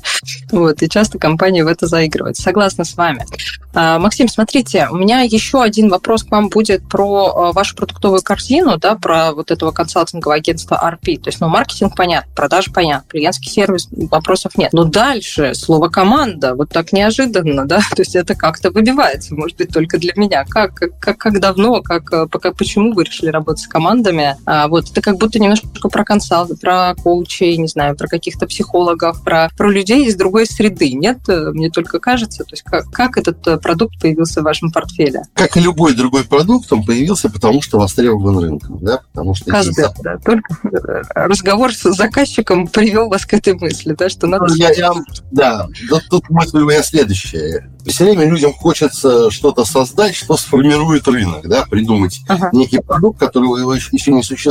Вот, 0.52 0.82
и 0.82 0.88
часто 0.88 1.18
компании 1.18 1.62
в 1.62 1.66
это 1.66 1.86
заигрывают. 1.86 2.36
Согласна 2.36 2.84
с 2.84 2.96
вами. 2.96 3.26
А, 3.74 3.98
Максим, 3.98 4.28
смотрите, 4.28 4.88
у 4.90 4.96
меня 4.96 5.22
еще 5.22 5.62
один 5.62 5.88
вопрос 5.88 6.24
к 6.24 6.30
вам 6.30 6.48
будет 6.48 6.86
про 6.88 7.26
а, 7.26 7.52
вашу 7.52 7.74
продуктовую 7.74 8.22
корзину, 8.22 8.76
да, 8.76 8.96
про 8.96 9.32
вот 9.32 9.50
этого 9.50 9.72
консалтингового 9.72 10.36
агентства 10.36 10.80
RP. 10.82 11.18
То 11.20 11.28
есть, 11.28 11.40
ну, 11.40 11.48
маркетинг 11.48 11.96
понятно, 11.96 12.30
продажи 12.34 12.70
понятно, 12.70 13.08
клиентский 13.08 13.50
сервис, 13.50 13.88
вопросов 13.90 14.56
нет. 14.56 14.72
Но 14.72 14.84
дальше 14.84 15.54
слово 15.54 15.88
команда, 15.88 16.54
вот 16.54 16.68
так 16.68 16.92
неожиданно, 16.92 17.66
да, 17.66 17.80
то 17.96 18.02
есть 18.02 18.14
это 18.14 18.34
как-то 18.34 18.70
выбивается, 18.70 19.34
может 19.34 19.56
быть, 19.56 19.70
только 19.70 19.98
для 19.98 20.12
меня. 20.16 20.44
Как, 20.48 20.74
как, 20.74 21.18
как 21.18 21.40
давно, 21.40 21.80
как, 21.82 22.12
а, 22.12 22.26
пока, 22.26 22.52
почему 22.52 22.92
вы 22.92 23.04
решили 23.04 23.30
работать 23.30 23.64
с 23.64 23.68
командами? 23.68 24.36
А, 24.52 24.68
вот 24.68 24.90
это 24.90 25.00
как 25.00 25.16
будто 25.16 25.38
немножко 25.38 25.66
про 25.88 26.04
консалт, 26.04 26.60
про 26.60 26.94
коучей, 26.94 27.56
не 27.56 27.68
знаю, 27.68 27.96
про 27.96 28.06
каких-то 28.06 28.46
психологов, 28.46 29.24
про, 29.24 29.48
про 29.56 29.70
людей 29.70 30.04
из 30.04 30.14
другой 30.14 30.44
среды. 30.44 30.92
Нет, 30.92 31.20
мне 31.26 31.70
только 31.70 31.98
кажется, 32.00 32.44
то 32.44 32.50
есть 32.50 32.62
как, 32.62 32.90
как 32.90 33.16
этот 33.16 33.46
э, 33.46 33.56
продукт 33.56 33.98
появился 33.98 34.42
в 34.42 34.44
вашем 34.44 34.70
портфеле? 34.70 35.22
Как 35.32 35.56
и 35.56 35.60
любой 35.60 35.94
другой 35.94 36.24
продукт, 36.24 36.70
он 36.70 36.84
появился 36.84 37.30
потому, 37.30 37.62
что 37.62 37.78
востребован 37.78 38.40
рынком, 38.40 38.78
да, 38.84 39.00
потому 39.10 39.34
что... 39.34 39.50
Каждый, 39.50 39.84
есть... 39.84 40.02
да, 40.02 40.18
только 40.18 40.54
э, 40.64 41.02
разговор 41.14 41.72
с 41.72 41.90
заказчиком 41.90 42.66
привел 42.68 43.08
вас 43.08 43.24
к 43.24 43.32
этой 43.32 43.54
мысли, 43.54 43.94
да, 43.98 44.10
что 44.10 44.26
надо... 44.26 44.48
Ну, 44.48 44.54
я, 44.56 44.70
я, 44.72 44.92
да, 45.30 45.66
тут, 46.10 46.28
мысль 46.28 46.58
меня 46.58 46.82
следующая. 46.82 47.70
Все 47.86 48.04
время 48.04 48.28
людям 48.28 48.52
хочется 48.52 49.30
что-то 49.30 49.64
создать, 49.64 50.14
что 50.14 50.36
сформирует 50.36 51.08
рынок, 51.08 51.48
да, 51.48 51.64
придумать 51.64 52.20
ага. 52.28 52.50
некий 52.52 52.80
продукт, 52.80 53.18
которого 53.18 53.72
еще 53.72 54.12
не 54.12 54.22
существует, 54.22 54.41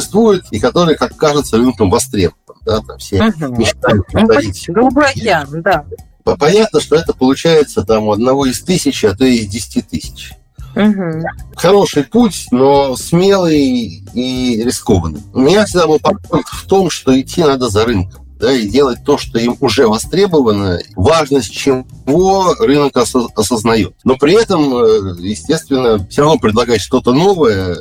и 0.51 0.59
который, 0.59 0.95
как 0.95 1.15
кажется, 1.17 1.57
рынком 1.57 1.89
востребован. 1.89 2.37
Да, 2.65 2.79
там 2.81 2.97
все 2.99 3.19
ага. 3.19 3.47
мечтают. 3.47 4.05
Ну, 4.13 4.73
голубой 4.73 5.09
океан, 5.09 5.47
да. 5.61 5.85
Понятно, 6.23 6.79
что 6.79 6.95
это 6.95 7.13
получается 7.13 7.83
там 7.83 8.03
у 8.03 8.11
одного 8.11 8.45
из 8.45 8.61
тысячи, 8.61 9.05
а 9.05 9.15
то 9.15 9.25
и 9.25 9.37
из 9.37 9.47
десяти 9.47 9.81
тысяч. 9.81 10.33
Угу. 10.75 11.25
Хороший 11.55 12.03
путь, 12.03 12.47
но 12.51 12.95
смелый 12.95 14.03
и 14.13 14.63
рискованный. 14.63 15.21
У 15.33 15.39
меня 15.39 15.65
всегда 15.65 15.87
был 15.87 15.99
подход 15.99 16.45
в 16.45 16.65
том, 16.67 16.89
что 16.89 17.19
идти 17.19 17.41
надо 17.41 17.67
за 17.67 17.85
рынком. 17.85 18.25
да, 18.39 18.51
и 18.51 18.67
делать 18.67 19.03
то, 19.05 19.17
что 19.17 19.37
им 19.37 19.55
уже 19.59 19.87
востребовано, 19.87 20.79
важность 20.95 21.51
чего 21.51 22.55
рынок 22.59 22.97
осознает. 22.97 23.93
Но 24.03 24.15
при 24.15 24.33
этом, 24.33 24.73
э, 24.75 25.15
естественно, 25.19 26.05
все 26.09 26.21
равно 26.23 26.39
предлагать 26.39 26.81
что-то 26.81 27.13
новое 27.13 27.77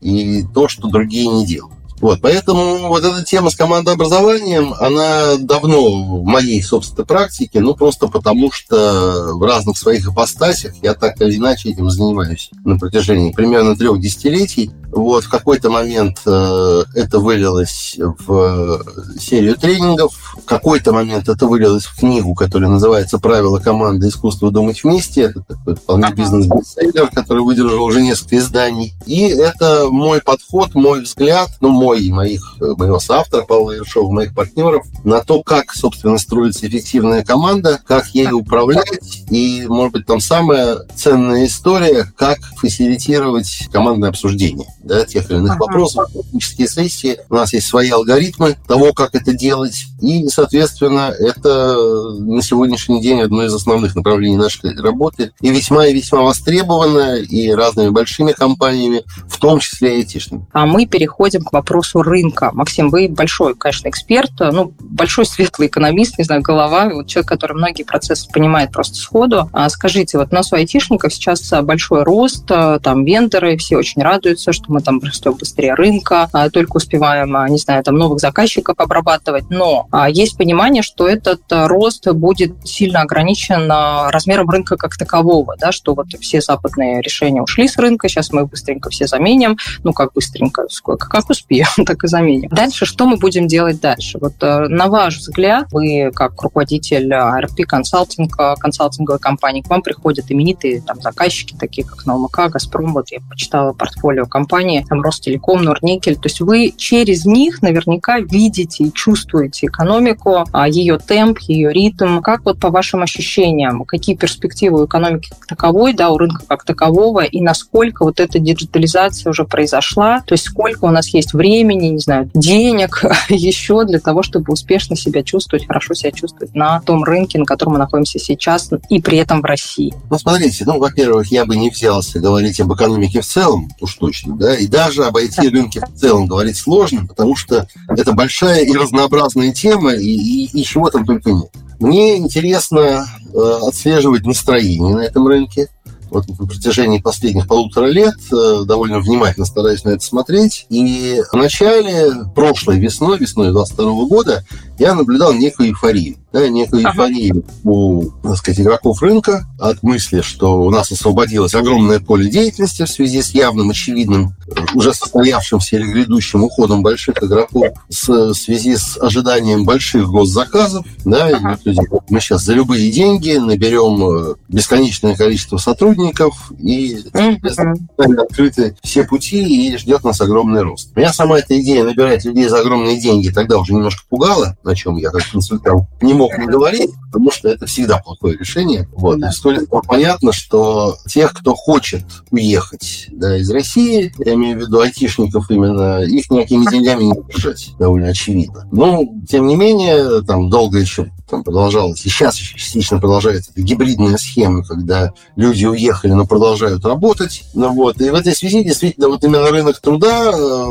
и 0.00 0.44
то, 0.54 0.68
что 0.68 0.88
другие 0.88 1.28
не 1.28 1.46
делают. 1.46 1.77
Вот, 2.00 2.20
поэтому 2.20 2.88
вот 2.88 3.04
эта 3.04 3.24
тема 3.24 3.50
с 3.50 3.56
командообразованием, 3.56 4.74
она 4.78 5.36
давно 5.38 6.20
в 6.20 6.24
моей 6.24 6.62
собственной 6.62 7.06
практике, 7.06 7.60
ну, 7.60 7.74
просто 7.74 8.06
потому 8.06 8.52
что 8.52 9.32
в 9.34 9.42
разных 9.42 9.76
своих 9.78 10.06
ипостасях 10.06 10.74
я 10.82 10.94
так 10.94 11.20
или 11.20 11.36
иначе 11.36 11.70
этим 11.70 11.90
занимаюсь 11.90 12.50
на 12.64 12.78
протяжении 12.78 13.32
примерно 13.32 13.76
трех 13.76 14.00
десятилетий. 14.00 14.70
Вот, 14.90 15.24
в 15.24 15.28
какой-то 15.28 15.70
момент 15.70 16.22
э, 16.24 16.82
это 16.94 17.18
вылилось 17.18 17.98
в 17.98 18.82
серию 19.20 19.54
тренингов, 19.56 20.14
в 20.42 20.46
какой-то 20.46 20.92
момент 20.92 21.28
это 21.28 21.46
вылилось 21.46 21.84
в 21.84 21.98
книгу, 21.98 22.34
которая 22.34 22.70
называется 22.70 23.18
«Правила 23.18 23.58
команды. 23.58 24.08
Искусство 24.08 24.50
думать 24.50 24.82
вместе». 24.82 25.22
Это 25.22 25.42
такой 25.42 25.74
вполне 25.74 26.10
бизнес-бестселлер, 26.12 27.10
который 27.10 27.42
выдержал 27.42 27.84
уже 27.84 28.00
несколько 28.00 28.38
изданий. 28.38 28.94
И 29.04 29.24
это 29.28 29.88
мой 29.90 30.22
подход, 30.22 30.74
мой 30.74 31.02
взгляд, 31.02 31.50
ну, 31.60 31.68
мой 31.68 31.87
и 31.94 32.10
моих, 32.10 32.56
моего 32.60 32.98
соавтора 32.98 33.44
Павла 33.44 33.72
Ершова, 33.72 34.10
моих 34.10 34.34
партнеров, 34.34 34.86
на 35.04 35.20
то, 35.20 35.42
как, 35.42 35.72
собственно, 35.74 36.18
строится 36.18 36.66
эффективная 36.66 37.24
команда, 37.24 37.80
как 37.86 38.08
ей 38.08 38.30
управлять, 38.32 39.24
и, 39.30 39.64
может 39.68 39.92
быть, 39.92 40.06
там 40.06 40.20
самая 40.20 40.78
ценная 40.94 41.46
история, 41.46 42.12
как 42.16 42.38
фасилитировать 42.56 43.68
командное 43.72 44.10
обсуждение 44.10 44.68
да, 44.88 45.04
тех 45.04 45.30
или 45.30 45.38
иных 45.38 45.52
ага. 45.52 45.64
вопросов, 45.64 46.10
технические 46.12 46.68
сессии. 46.68 47.18
У 47.28 47.34
нас 47.34 47.52
есть 47.52 47.66
свои 47.66 47.90
алгоритмы 47.90 48.56
того, 48.66 48.92
как 48.92 49.14
это 49.14 49.32
делать. 49.32 49.84
И, 50.00 50.26
соответственно, 50.28 51.12
это 51.18 51.74
на 52.20 52.42
сегодняшний 52.42 53.00
день 53.00 53.20
одно 53.20 53.44
из 53.44 53.54
основных 53.54 53.94
направлений 53.94 54.36
нашей 54.36 54.76
работы. 54.80 55.32
И 55.40 55.50
весьма 55.50 55.86
и 55.86 55.94
весьма 55.94 56.22
востребовано 56.22 57.16
и 57.16 57.50
разными 57.50 57.90
большими 57.90 58.32
компаниями, 58.32 59.02
в 59.28 59.38
том 59.38 59.60
числе 59.60 59.94
и 59.94 59.98
айтишными. 59.98 60.46
А 60.52 60.66
мы 60.66 60.86
переходим 60.86 61.42
к 61.42 61.52
вопросу 61.52 61.77
рынка. 61.94 62.50
Максим, 62.52 62.90
вы 62.90 63.08
большой, 63.08 63.54
конечно, 63.54 63.88
эксперт, 63.88 64.32
ну, 64.38 64.72
большой 64.80 65.26
светлый 65.26 65.68
экономист, 65.68 66.18
не 66.18 66.24
знаю, 66.24 66.42
голова, 66.42 66.88
вот 66.88 67.06
человек, 67.06 67.28
который 67.28 67.54
многие 67.54 67.82
процессы 67.82 68.28
понимает 68.30 68.72
просто 68.72 68.96
сходу. 68.96 69.48
А 69.52 69.68
скажите, 69.68 70.18
вот 70.18 70.28
у 70.30 70.34
нас 70.34 70.52
у 70.52 70.56
айтишников 70.56 71.12
сейчас 71.12 71.52
большой 71.62 72.02
рост, 72.02 72.46
там 72.46 73.04
вендоры, 73.04 73.56
все 73.56 73.76
очень 73.76 74.02
радуются, 74.02 74.52
что 74.52 74.72
мы 74.72 74.80
там 74.80 75.00
растем 75.02 75.34
быстрее 75.34 75.74
рынка, 75.74 76.28
а, 76.32 76.50
только 76.50 76.76
успеваем, 76.76 77.36
а, 77.36 77.48
не 77.48 77.58
знаю, 77.58 77.82
там 77.84 77.96
новых 77.96 78.20
заказчиков 78.20 78.74
обрабатывать. 78.78 79.50
Но 79.50 79.86
а, 79.90 80.08
есть 80.08 80.36
понимание, 80.36 80.82
что 80.82 81.08
этот 81.08 81.42
рост 81.50 82.06
будет 82.12 82.54
сильно 82.66 83.02
ограничен 83.02 83.70
размером 84.10 84.50
рынка 84.50 84.76
как 84.76 84.96
такового, 84.96 85.56
да, 85.58 85.72
что 85.72 85.94
вот 85.94 86.08
все 86.20 86.40
западные 86.40 87.00
решения 87.00 87.42
ушли 87.42 87.68
с 87.68 87.76
рынка, 87.76 88.08
сейчас 88.08 88.32
мы 88.32 88.46
быстренько 88.46 88.90
все 88.90 89.06
заменим, 89.06 89.56
ну 89.84 89.92
как 89.92 90.12
быстренько, 90.12 90.66
сколько, 90.70 91.08
как 91.08 91.30
успеем, 91.30 91.66
так 91.86 92.04
и 92.04 92.06
заменим. 92.06 92.50
Дальше 92.50 92.84
что 92.84 93.06
мы 93.06 93.16
будем 93.16 93.46
делать 93.46 93.80
дальше? 93.80 94.18
Вот 94.20 94.34
на 94.40 94.86
ваш 94.88 95.18
взгляд, 95.18 95.68
вы 95.72 96.10
как 96.14 96.40
руководитель 96.42 97.12
RP 97.12 97.64
консалтинга, 97.64 98.56
консалтинговой 98.56 99.20
компании, 99.20 99.62
к 99.62 99.70
вам 99.70 99.82
приходят 99.82 100.26
именитые 100.28 100.80
там 100.80 101.00
заказчики, 101.00 101.54
такие 101.58 101.86
как 101.86 102.06
Наумака, 102.06 102.48
Газпром, 102.48 102.92
вот 102.92 103.10
я 103.10 103.20
почитала 103.28 103.72
портфолио 103.72 104.26
компании, 104.26 104.48
компании, 104.48 104.84
там 104.88 105.02
Ростелеком, 105.02 105.62
Норникель. 105.62 106.16
То 106.16 106.26
есть 106.26 106.40
вы 106.40 106.72
через 106.76 107.24
них 107.24 107.62
наверняка 107.62 108.20
видите 108.20 108.84
и 108.84 108.92
чувствуете 108.92 109.66
экономику, 109.66 110.44
а, 110.52 110.68
ее 110.68 110.98
темп, 110.98 111.38
ее 111.40 111.72
ритм. 111.72 112.20
Как 112.20 112.44
вот 112.44 112.58
по 112.58 112.70
вашим 112.70 113.02
ощущениям, 113.02 113.84
какие 113.84 114.16
перспективы 114.16 114.82
у 114.82 114.86
экономики 114.86 115.30
как 115.30 115.46
таковой, 115.46 115.92
да, 115.92 116.10
у 116.10 116.18
рынка 116.18 116.42
как 116.48 116.64
такового, 116.64 117.24
и 117.24 117.40
насколько 117.40 118.04
вот 118.04 118.20
эта 118.20 118.38
диджитализация 118.38 119.30
уже 119.30 119.44
произошла, 119.44 120.20
то 120.26 120.34
есть 120.34 120.44
сколько 120.44 120.84
у 120.86 120.90
нас 120.90 121.08
есть 121.08 121.34
времени, 121.34 121.57
не 121.62 121.98
знаю, 121.98 122.30
денег 122.34 123.04
еще 123.28 123.84
для 123.84 124.00
того, 124.00 124.22
чтобы 124.22 124.52
успешно 124.52 124.96
себя 124.96 125.22
чувствовать, 125.22 125.66
хорошо 125.66 125.94
себя 125.94 126.10
чувствовать 126.12 126.54
на 126.54 126.80
том 126.80 127.04
рынке, 127.04 127.38
на 127.38 127.44
котором 127.44 127.74
мы 127.74 127.78
находимся 127.78 128.18
сейчас, 128.18 128.70
и 128.88 129.00
при 129.00 129.18
этом 129.18 129.40
в 129.40 129.44
России? 129.44 129.94
Ну, 130.10 130.18
смотрите, 130.18 130.64
ну, 130.64 130.78
во-первых, 130.78 131.30
я 131.32 131.44
бы 131.44 131.56
не 131.56 131.70
взялся 131.70 132.20
говорить 132.20 132.60
об 132.60 132.72
экономике 132.72 133.20
в 133.20 133.26
целом, 133.26 133.70
уж 133.80 133.94
точно, 133.94 134.36
да, 134.36 134.54
и 134.54 134.66
даже 134.66 135.04
об 135.04 135.16
IT-рынке 135.16 135.84
в 135.86 135.98
целом 135.98 136.26
говорить 136.26 136.56
сложно, 136.56 137.06
потому 137.06 137.36
что 137.36 137.66
это 137.88 138.12
большая 138.12 138.64
и 138.64 138.72
разнообразная 138.72 139.52
тема, 139.52 139.94
и, 139.94 140.06
и, 140.06 140.60
и 140.60 140.64
чего 140.64 140.90
там 140.90 141.04
только 141.04 141.32
нет. 141.32 141.50
Мне 141.80 142.16
интересно 142.16 143.06
э, 143.32 143.58
отслеживать 143.62 144.26
настроение 144.26 144.96
на 144.96 145.00
этом 145.00 145.28
рынке, 145.28 145.68
вот 146.10 146.28
на 146.28 146.46
протяжении 146.46 146.98
последних 146.98 147.46
полутора 147.46 147.86
лет 147.86 148.16
э, 148.32 148.62
довольно 148.64 149.00
внимательно 149.00 149.46
стараюсь 149.46 149.84
на 149.84 149.90
это 149.90 150.04
смотреть. 150.04 150.66
И 150.68 151.22
в 151.30 151.36
начале 151.36 152.12
прошлой 152.34 152.78
весной, 152.78 153.18
весной 153.18 153.50
22 153.50 154.06
года, 154.06 154.44
я 154.78 154.94
наблюдал 154.94 155.32
некую 155.32 155.68
эйфорию. 155.68 156.16
Да, 156.32 156.46
некую 156.48 156.82
эйфорию 156.82 157.44
у, 157.64 158.10
так 158.22 158.36
сказать, 158.36 158.60
игроков 158.60 159.00
рынка 159.02 159.46
от 159.58 159.82
мысли, 159.82 160.20
что 160.20 160.60
у 160.60 160.70
нас 160.70 160.92
освободилось 160.92 161.54
огромное 161.54 162.00
поле 162.00 162.28
деятельности 162.30 162.84
в 162.84 162.88
связи 162.88 163.22
с 163.22 163.30
явным, 163.30 163.70
очевидным, 163.70 164.34
уже 164.74 164.92
состоявшимся 164.92 165.76
или 165.76 165.84
грядущим 165.84 166.44
уходом 166.44 166.82
больших 166.82 167.22
игроков, 167.22 167.68
в 167.88 168.34
связи 168.34 168.76
с 168.76 168.98
ожиданием 168.98 169.64
больших 169.64 170.08
госзаказов. 170.08 170.84
Да, 171.04 171.28
ага. 171.28 171.58
и 171.64 171.74
мы 172.10 172.20
сейчас 172.20 172.42
за 172.42 172.52
любые 172.52 172.90
деньги 172.90 173.36
наберем 173.36 174.32
э, 174.32 174.34
бесконечное 174.48 175.16
количество 175.16 175.56
сотрудников 175.56 176.52
и 176.58 177.04
ага. 177.14 177.74
открыты 177.98 178.76
все 178.82 179.04
пути, 179.04 179.70
и 179.72 179.76
ждет 179.78 180.04
нас 180.04 180.20
огромный 180.20 180.62
рост. 180.62 180.94
Меня 180.94 181.12
сама 181.12 181.38
эта 181.38 181.58
идея 181.60 181.84
набирать 181.84 182.24
людей 182.26 182.48
за 182.48 182.60
огромные 182.60 183.00
деньги 183.00 183.30
тогда 183.30 183.58
уже 183.58 183.72
немножко 183.72 184.02
пугала, 184.08 184.56
о 184.62 184.74
чем 184.74 184.96
я 184.96 185.10
как 185.10 185.22
консультант 185.30 185.88
не 186.02 186.17
мог 186.18 186.36
не 186.38 186.46
говорить, 186.46 186.90
потому 187.06 187.30
что 187.30 187.48
это 187.48 187.66
всегда 187.66 187.98
плохое 187.98 188.36
решение. 188.36 188.88
Вот. 188.92 189.18
Да. 189.18 189.28
И 189.28 189.32
столь 189.32 189.66
понятно, 189.86 190.32
что 190.32 190.96
тех, 191.06 191.32
кто 191.32 191.54
хочет 191.54 192.04
уехать 192.30 193.06
да, 193.12 193.36
из 193.36 193.50
России, 193.50 194.12
я 194.18 194.34
имею 194.34 194.58
в 194.58 194.60
виду 194.62 194.80
айтишников 194.80 195.50
именно, 195.50 196.02
их 196.02 196.30
никакими 196.30 196.70
деньгами 196.70 197.04
не 197.04 197.14
держать, 197.28 197.70
довольно 197.78 198.08
очевидно. 198.08 198.68
Но, 198.72 199.04
тем 199.28 199.46
не 199.46 199.56
менее, 199.56 200.22
там 200.22 200.50
долго 200.50 200.78
еще 200.78 201.10
там 201.28 201.44
продолжалось, 201.44 202.00
и 202.04 202.08
сейчас 202.08 202.36
еще 202.38 202.56
частично 202.56 202.98
продолжается 202.98 203.50
эта 203.52 203.60
гибридная 203.60 204.16
схема, 204.16 204.64
когда 204.64 205.12
люди 205.36 205.66
уехали, 205.66 206.12
но 206.12 206.26
продолжают 206.26 206.84
работать. 206.84 207.44
Ну, 207.54 207.72
вот. 207.72 208.00
И 208.00 208.10
в 208.10 208.14
этой 208.14 208.34
связи 208.34 208.64
действительно 208.64 209.08
вот 209.08 209.22
именно 209.24 209.50
рынок 209.50 209.78
труда 209.80 210.30
э, 210.32 210.66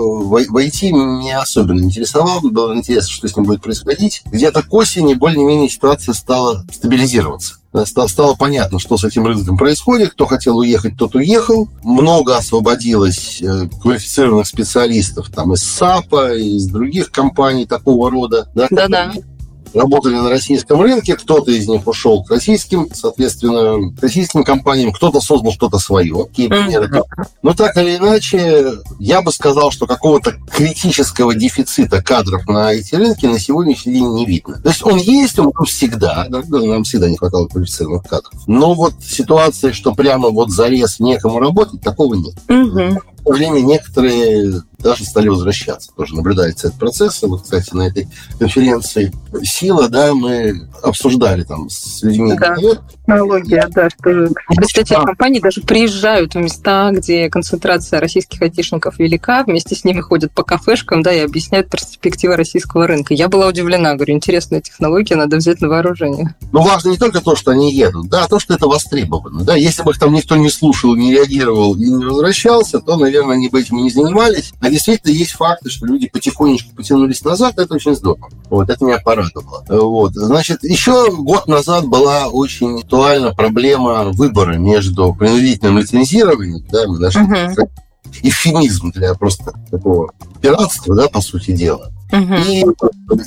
войти 0.49 0.91
меня 0.91 1.41
особенно 1.41 1.79
интересовал. 1.79 2.41
Было 2.41 2.75
интересно, 2.75 3.11
что 3.11 3.27
с 3.27 3.35
ним 3.35 3.45
будет 3.45 3.61
происходить. 3.61 4.23
Где-то 4.25 4.63
к 4.63 4.73
осени 4.73 5.13
более-менее 5.37 5.69
ситуация 5.69 6.13
стала 6.13 6.65
стабилизироваться 6.71 7.55
стало 7.85 8.33
понятно, 8.33 8.79
что 8.79 8.97
с 8.97 9.03
этим 9.03 9.27
рынком 9.27 9.55
происходит. 9.55 10.13
Кто 10.13 10.25
хотел 10.25 10.57
уехать, 10.57 10.97
тот 10.97 11.13
уехал. 11.13 11.69
Много 11.83 12.35
освободилось 12.35 13.39
э, 13.39 13.67
квалифицированных 13.79 14.47
специалистов 14.47 15.29
там 15.29 15.53
из 15.53 15.61
САПа, 15.61 16.33
из 16.33 16.65
других 16.65 17.11
компаний 17.11 17.67
такого 17.67 18.09
рода. 18.09 18.49
Да-да 18.55 19.13
работали 19.73 20.15
на 20.15 20.29
российском 20.29 20.81
рынке, 20.81 21.15
кто-то 21.15 21.51
из 21.51 21.67
них 21.67 21.87
ушел 21.87 22.23
к 22.23 22.31
российским, 22.31 22.89
соответственно, 22.93 23.91
к 23.95 24.01
российским 24.01 24.43
компаниям, 24.43 24.91
кто-то 24.91 25.21
создал 25.21 25.51
что-то 25.51 25.79
свое. 25.79 26.27
Но 27.41 27.53
так 27.53 27.77
или 27.77 27.97
иначе, 27.97 28.73
я 28.99 29.21
бы 29.21 29.31
сказал, 29.31 29.71
что 29.71 29.87
какого-то 29.87 30.35
критического 30.51 31.35
дефицита 31.35 32.01
кадров 32.01 32.47
на 32.47 32.75
IT-рынке 32.75 33.27
на 33.27 33.39
сегодняшний 33.39 33.93
день 33.93 34.13
не 34.13 34.25
видно. 34.25 34.59
То 34.61 34.69
есть 34.69 34.83
он 34.83 34.97
есть, 34.97 35.39
он 35.39 35.51
всегда, 35.65 36.27
да, 36.29 36.41
нам 36.47 36.83
всегда 36.83 37.09
не 37.09 37.17
хватало 37.17 37.47
квалифицированных 37.47 38.03
кадров. 38.03 38.33
Но 38.47 38.73
вот 38.73 38.93
ситуация, 39.01 39.73
что 39.73 39.93
прямо 39.93 40.29
вот 40.29 40.51
зарез 40.51 40.99
некому 40.99 41.39
работать, 41.39 41.81
такого 41.81 42.15
нет. 42.15 42.35
Угу 42.49 43.01
время 43.31 43.61
некоторые 43.61 44.61
даже 44.79 45.05
стали 45.05 45.27
возвращаться. 45.27 45.91
Тоже 45.95 46.15
наблюдается 46.15 46.67
этот 46.67 46.79
процесс. 46.79 47.21
Вот, 47.23 47.43
кстати, 47.43 47.73
на 47.73 47.87
этой 47.87 48.07
конференции 48.39 49.11
«Сила», 49.43 49.89
да, 49.89 50.13
мы 50.13 50.67
обсуждали 50.83 51.43
там 51.43 51.69
с 51.69 52.01
людьми. 52.03 52.33
Да, 52.37 52.55
технология, 52.55 53.67
да, 53.69 53.89
что 53.89 54.29
представители 54.55 55.05
компании 55.05 55.39
даже 55.39 55.61
приезжают 55.61 56.35
в 56.35 56.37
места, 56.37 56.91
где 56.91 57.29
концентрация 57.29 57.99
российских 57.99 58.41
айтишников 58.41 58.99
велика, 58.99 59.43
вместе 59.43 59.75
с 59.75 59.83
ними 59.83 60.01
ходят 60.01 60.31
по 60.31 60.43
кафешкам, 60.43 61.01
да, 61.03 61.13
и 61.13 61.19
объясняют 61.19 61.69
перспективы 61.69 62.35
российского 62.35 62.87
рынка. 62.87 63.13
Я 63.13 63.29
была 63.29 63.47
удивлена, 63.47 63.95
говорю, 63.95 64.13
интересная 64.13 64.61
технология, 64.61 65.15
надо 65.15 65.37
взять 65.37 65.61
на 65.61 65.69
вооружение. 65.69 66.35
Но 66.51 66.61
важно 66.61 66.89
не 66.89 66.97
только 66.97 67.21
то, 67.21 67.35
что 67.35 67.51
они 67.51 67.73
едут, 67.73 68.09
да, 68.09 68.25
а 68.25 68.27
то, 68.27 68.39
что 68.39 68.53
это 68.53 68.67
востребовано. 68.67 69.43
Да, 69.43 69.55
если 69.55 69.83
бы 69.83 69.91
их 69.91 69.99
там 69.99 70.13
никто 70.13 70.35
не 70.35 70.49
слушал, 70.49 70.95
не 70.95 71.13
реагировал 71.13 71.75
и 71.75 71.89
не 71.89 72.05
возвращался, 72.05 72.79
то, 72.79 72.97
наверное, 72.97 73.35
они 73.35 73.49
бы 73.49 73.61
этим 73.61 73.79
и 73.79 73.83
не 73.83 73.89
занимались. 73.89 74.53
А 74.67 74.69
действительно 74.69 75.13
есть 75.13 75.31
факты, 75.31 75.69
что 75.69 75.85
люди 75.85 76.09
потихонечку 76.09 76.75
потянулись 76.75 77.23
назад, 77.23 77.57
это 77.57 77.73
очень 77.73 77.95
здорово. 77.95 78.27
Вот, 78.49 78.69
это 78.69 78.83
меня 78.83 78.97
порадовало. 78.99 79.63
Вот. 79.69 80.13
Значит, 80.13 80.61
еще 80.65 81.09
год 81.09 81.47
назад 81.47 81.87
была 81.87 82.27
очень 82.27 82.81
актуальна 82.81 83.33
проблема 83.33 84.11
выбора 84.11 84.55
между 84.57 85.13
принудительным 85.13 85.77
лицензированием, 85.77 86.65
да, 86.69 86.85
мы 86.85 86.99
даже 86.99 87.19
uh-huh. 87.19 87.69
эвфемизм 88.23 88.91
для 88.91 89.13
просто 89.13 89.53
такого 89.71 90.11
пиратства, 90.41 90.93
да, 90.97 91.07
по 91.07 91.21
сути 91.21 91.51
дела, 91.51 91.89
uh-huh. 92.11 92.45
и 92.45 92.63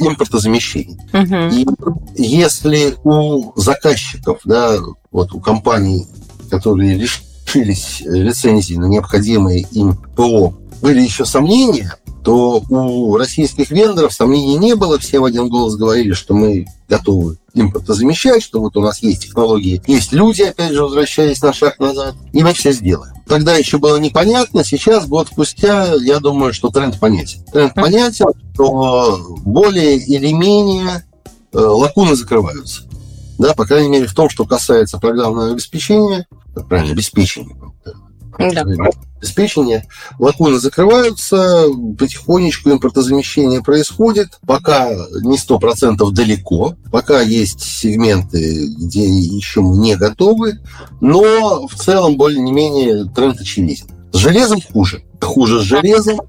импортозамещение. 0.06 0.98
Uh-huh. 1.14 2.06
И 2.16 2.22
если 2.22 2.96
у 3.02 3.58
заказчиков, 3.58 4.40
да, 4.44 4.76
вот 5.10 5.32
у 5.32 5.40
компаний, 5.40 6.06
которые 6.50 6.96
лишились 6.96 8.02
лицензии 8.04 8.74
на 8.74 8.84
необходимые 8.84 9.62
им 9.72 9.96
ПО, 10.14 10.52
были 10.80 11.00
еще 11.00 11.24
сомнения, 11.24 11.94
то 12.24 12.62
у 12.68 13.16
российских 13.16 13.70
вендоров 13.70 14.12
сомнений 14.12 14.56
не 14.56 14.74
было. 14.74 14.98
Все 14.98 15.20
в 15.20 15.24
один 15.24 15.48
голос 15.48 15.76
говорили, 15.76 16.12
что 16.12 16.34
мы 16.34 16.66
готовы 16.88 17.38
импортозамещать, 17.54 18.42
что 18.42 18.60
вот 18.60 18.76
у 18.76 18.80
нас 18.80 19.02
есть 19.02 19.22
технологии, 19.22 19.82
есть 19.86 20.12
люди, 20.12 20.42
опять 20.42 20.72
же, 20.72 20.82
возвращаясь 20.82 21.42
на 21.42 21.52
шаг 21.52 21.78
назад, 21.78 22.14
и 22.32 22.42
мы 22.42 22.52
все 22.52 22.72
сделаем. 22.72 23.14
Тогда 23.26 23.56
еще 23.56 23.78
было 23.78 23.96
непонятно, 23.96 24.64
сейчас, 24.64 25.06
год 25.06 25.28
спустя, 25.28 25.94
я 25.94 26.20
думаю, 26.20 26.52
что 26.52 26.68
тренд 26.68 26.98
понятен. 26.98 27.44
Тренд 27.52 27.74
понятен, 27.74 28.26
что 28.54 29.36
более 29.44 29.96
или 29.96 30.32
менее 30.32 31.04
э, 31.52 31.58
лакуны 31.58 32.14
закрываются. 32.14 32.82
Да, 33.38 33.54
по 33.54 33.64
крайней 33.64 33.88
мере, 33.88 34.06
в 34.06 34.14
том, 34.14 34.28
что 34.28 34.44
касается 34.44 34.98
программного 34.98 35.52
обеспечения, 35.52 36.26
правильно, 36.68 36.92
обеспечения, 36.92 37.56
да 37.84 38.90
обеспечения. 39.20 39.86
Лакуны 40.18 40.58
закрываются, 40.58 41.66
потихонечку 41.98 42.70
импортозамещение 42.70 43.62
происходит, 43.62 44.38
пока 44.46 44.90
не 45.22 45.38
сто 45.38 45.58
процентов 45.58 46.12
далеко, 46.12 46.76
пока 46.90 47.20
есть 47.20 47.60
сегменты, 47.60 48.66
где 48.78 49.04
еще 49.04 49.62
не 49.62 49.96
готовы, 49.96 50.60
но 51.00 51.66
в 51.66 51.74
целом 51.74 52.16
более-менее 52.16 53.04
тренд 53.14 53.40
очевиден. 53.40 53.86
С 54.12 54.16
железом 54.16 54.60
хуже. 54.60 55.04
Хуже 55.20 55.60
с 55.60 55.64
железом, 55.64 56.20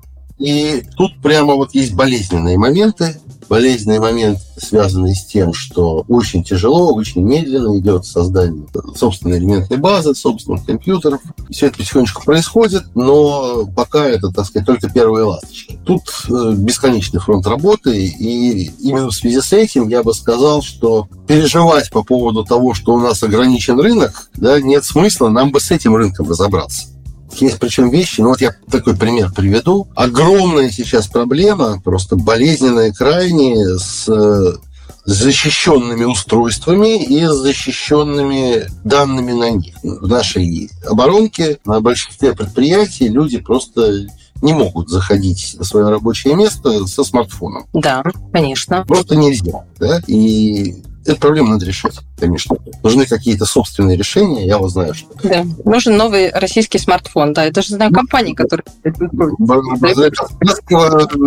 и 0.42 0.84
тут 0.98 1.22
прямо 1.22 1.56
вот 1.56 1.74
есть 1.74 1.94
болезненные 1.94 2.58
моменты 2.58 3.16
болезненный 3.52 4.00
момент, 4.00 4.40
связанный 4.56 5.14
с 5.14 5.26
тем, 5.26 5.54
что 5.54 6.06
очень 6.08 6.42
тяжело, 6.42 6.94
очень 6.94 7.22
медленно 7.22 7.78
идет 7.78 8.06
создание 8.06 8.66
собственной 8.96 9.40
элементной 9.40 9.76
базы, 9.76 10.16
собственных 10.16 10.66
компьютеров. 10.66 11.20
Все 11.50 11.68
это 11.68 11.80
потихонечку 11.80 12.24
происходит, 12.24 12.84
но 12.96 13.66
пока 13.76 14.06
это, 14.06 14.32
так 14.32 14.46
сказать, 14.46 14.66
только 14.66 14.90
первые 14.90 15.26
ласточки. 15.26 15.78
Тут 15.84 16.04
э, 16.30 16.54
бесконечный 16.56 17.20
фронт 17.20 17.46
работы, 17.46 18.06
и 18.06 18.72
именно 18.80 19.10
в 19.10 19.14
связи 19.14 19.42
с 19.42 19.52
этим 19.52 19.90
я 19.90 20.02
бы 20.02 20.14
сказал, 20.14 20.62
что 20.62 21.10
переживать 21.28 21.92
по 21.92 22.04
поводу 22.04 22.46
того, 22.46 22.74
что 22.74 22.94
у 22.94 23.02
нас 23.02 23.22
ограничен 23.22 23.78
рынок, 23.78 24.30
да, 24.36 24.62
нет 24.62 24.86
смысла, 24.86 25.28
нам 25.28 25.52
бы 25.52 25.60
с 25.60 25.72
этим 25.72 25.94
рынком 25.98 26.30
разобраться. 26.30 26.88
Есть 27.40 27.60
причем 27.60 27.90
вещи, 27.90 28.22
ну 28.22 28.30
вот 28.30 28.42
я 28.42 28.56
такой 28.70 28.96
пример 28.96 29.32
приведу. 29.34 29.88
Огромная 29.96 30.70
сейчас 30.70 31.08
проблема, 31.08 31.82
просто 31.82 32.16
болезненная 32.16 32.92
крайне, 32.92 33.78
с 33.78 34.08
э, 34.10 34.58
защищенными 35.06 36.04
устройствами 36.04 37.04
и 37.04 37.26
защищенными 37.26 38.68
данными 38.84 39.32
на 39.32 39.50
них. 39.52 39.76
В 39.84 40.08
нашей 40.08 40.70
оборонке 40.86 41.60
на 41.66 41.82
большинстве 41.82 42.34
предприятий 42.34 43.08
люди 43.08 43.40
просто 43.40 44.08
не 44.42 44.54
могут 44.54 44.90
заходить 44.90 45.56
на 45.58 45.64
свое 45.64 45.90
рабочее 45.90 46.36
место 46.36 46.86
со 46.88 47.04
смартфоном. 47.04 47.66
Да, 47.74 48.04
конечно. 48.32 48.84
Просто 48.88 49.16
нельзя. 49.16 49.66
Да? 49.80 50.02
И 50.08 50.84
Эту 51.06 51.20
проблему 51.20 51.50
надо 51.50 51.66
решать, 51.66 52.00
конечно. 52.20 52.56
Нужны 52.84 53.06
какие-то 53.06 53.46
собственные 53.46 53.98
решения, 53.98 54.46
я 54.46 54.58
вот 54.60 54.70
знаю, 54.70 54.94
что. 54.94 55.08
Да, 55.24 55.44
нужен 55.66 55.98
новый 55.98 56.30
российский 56.32 56.78
смартфон, 56.78 57.34
да. 57.34 57.46
Это 57.46 57.62
же 57.62 57.76
знаю 57.76 57.92
компании, 57.92 58.34
которые 58.34 58.66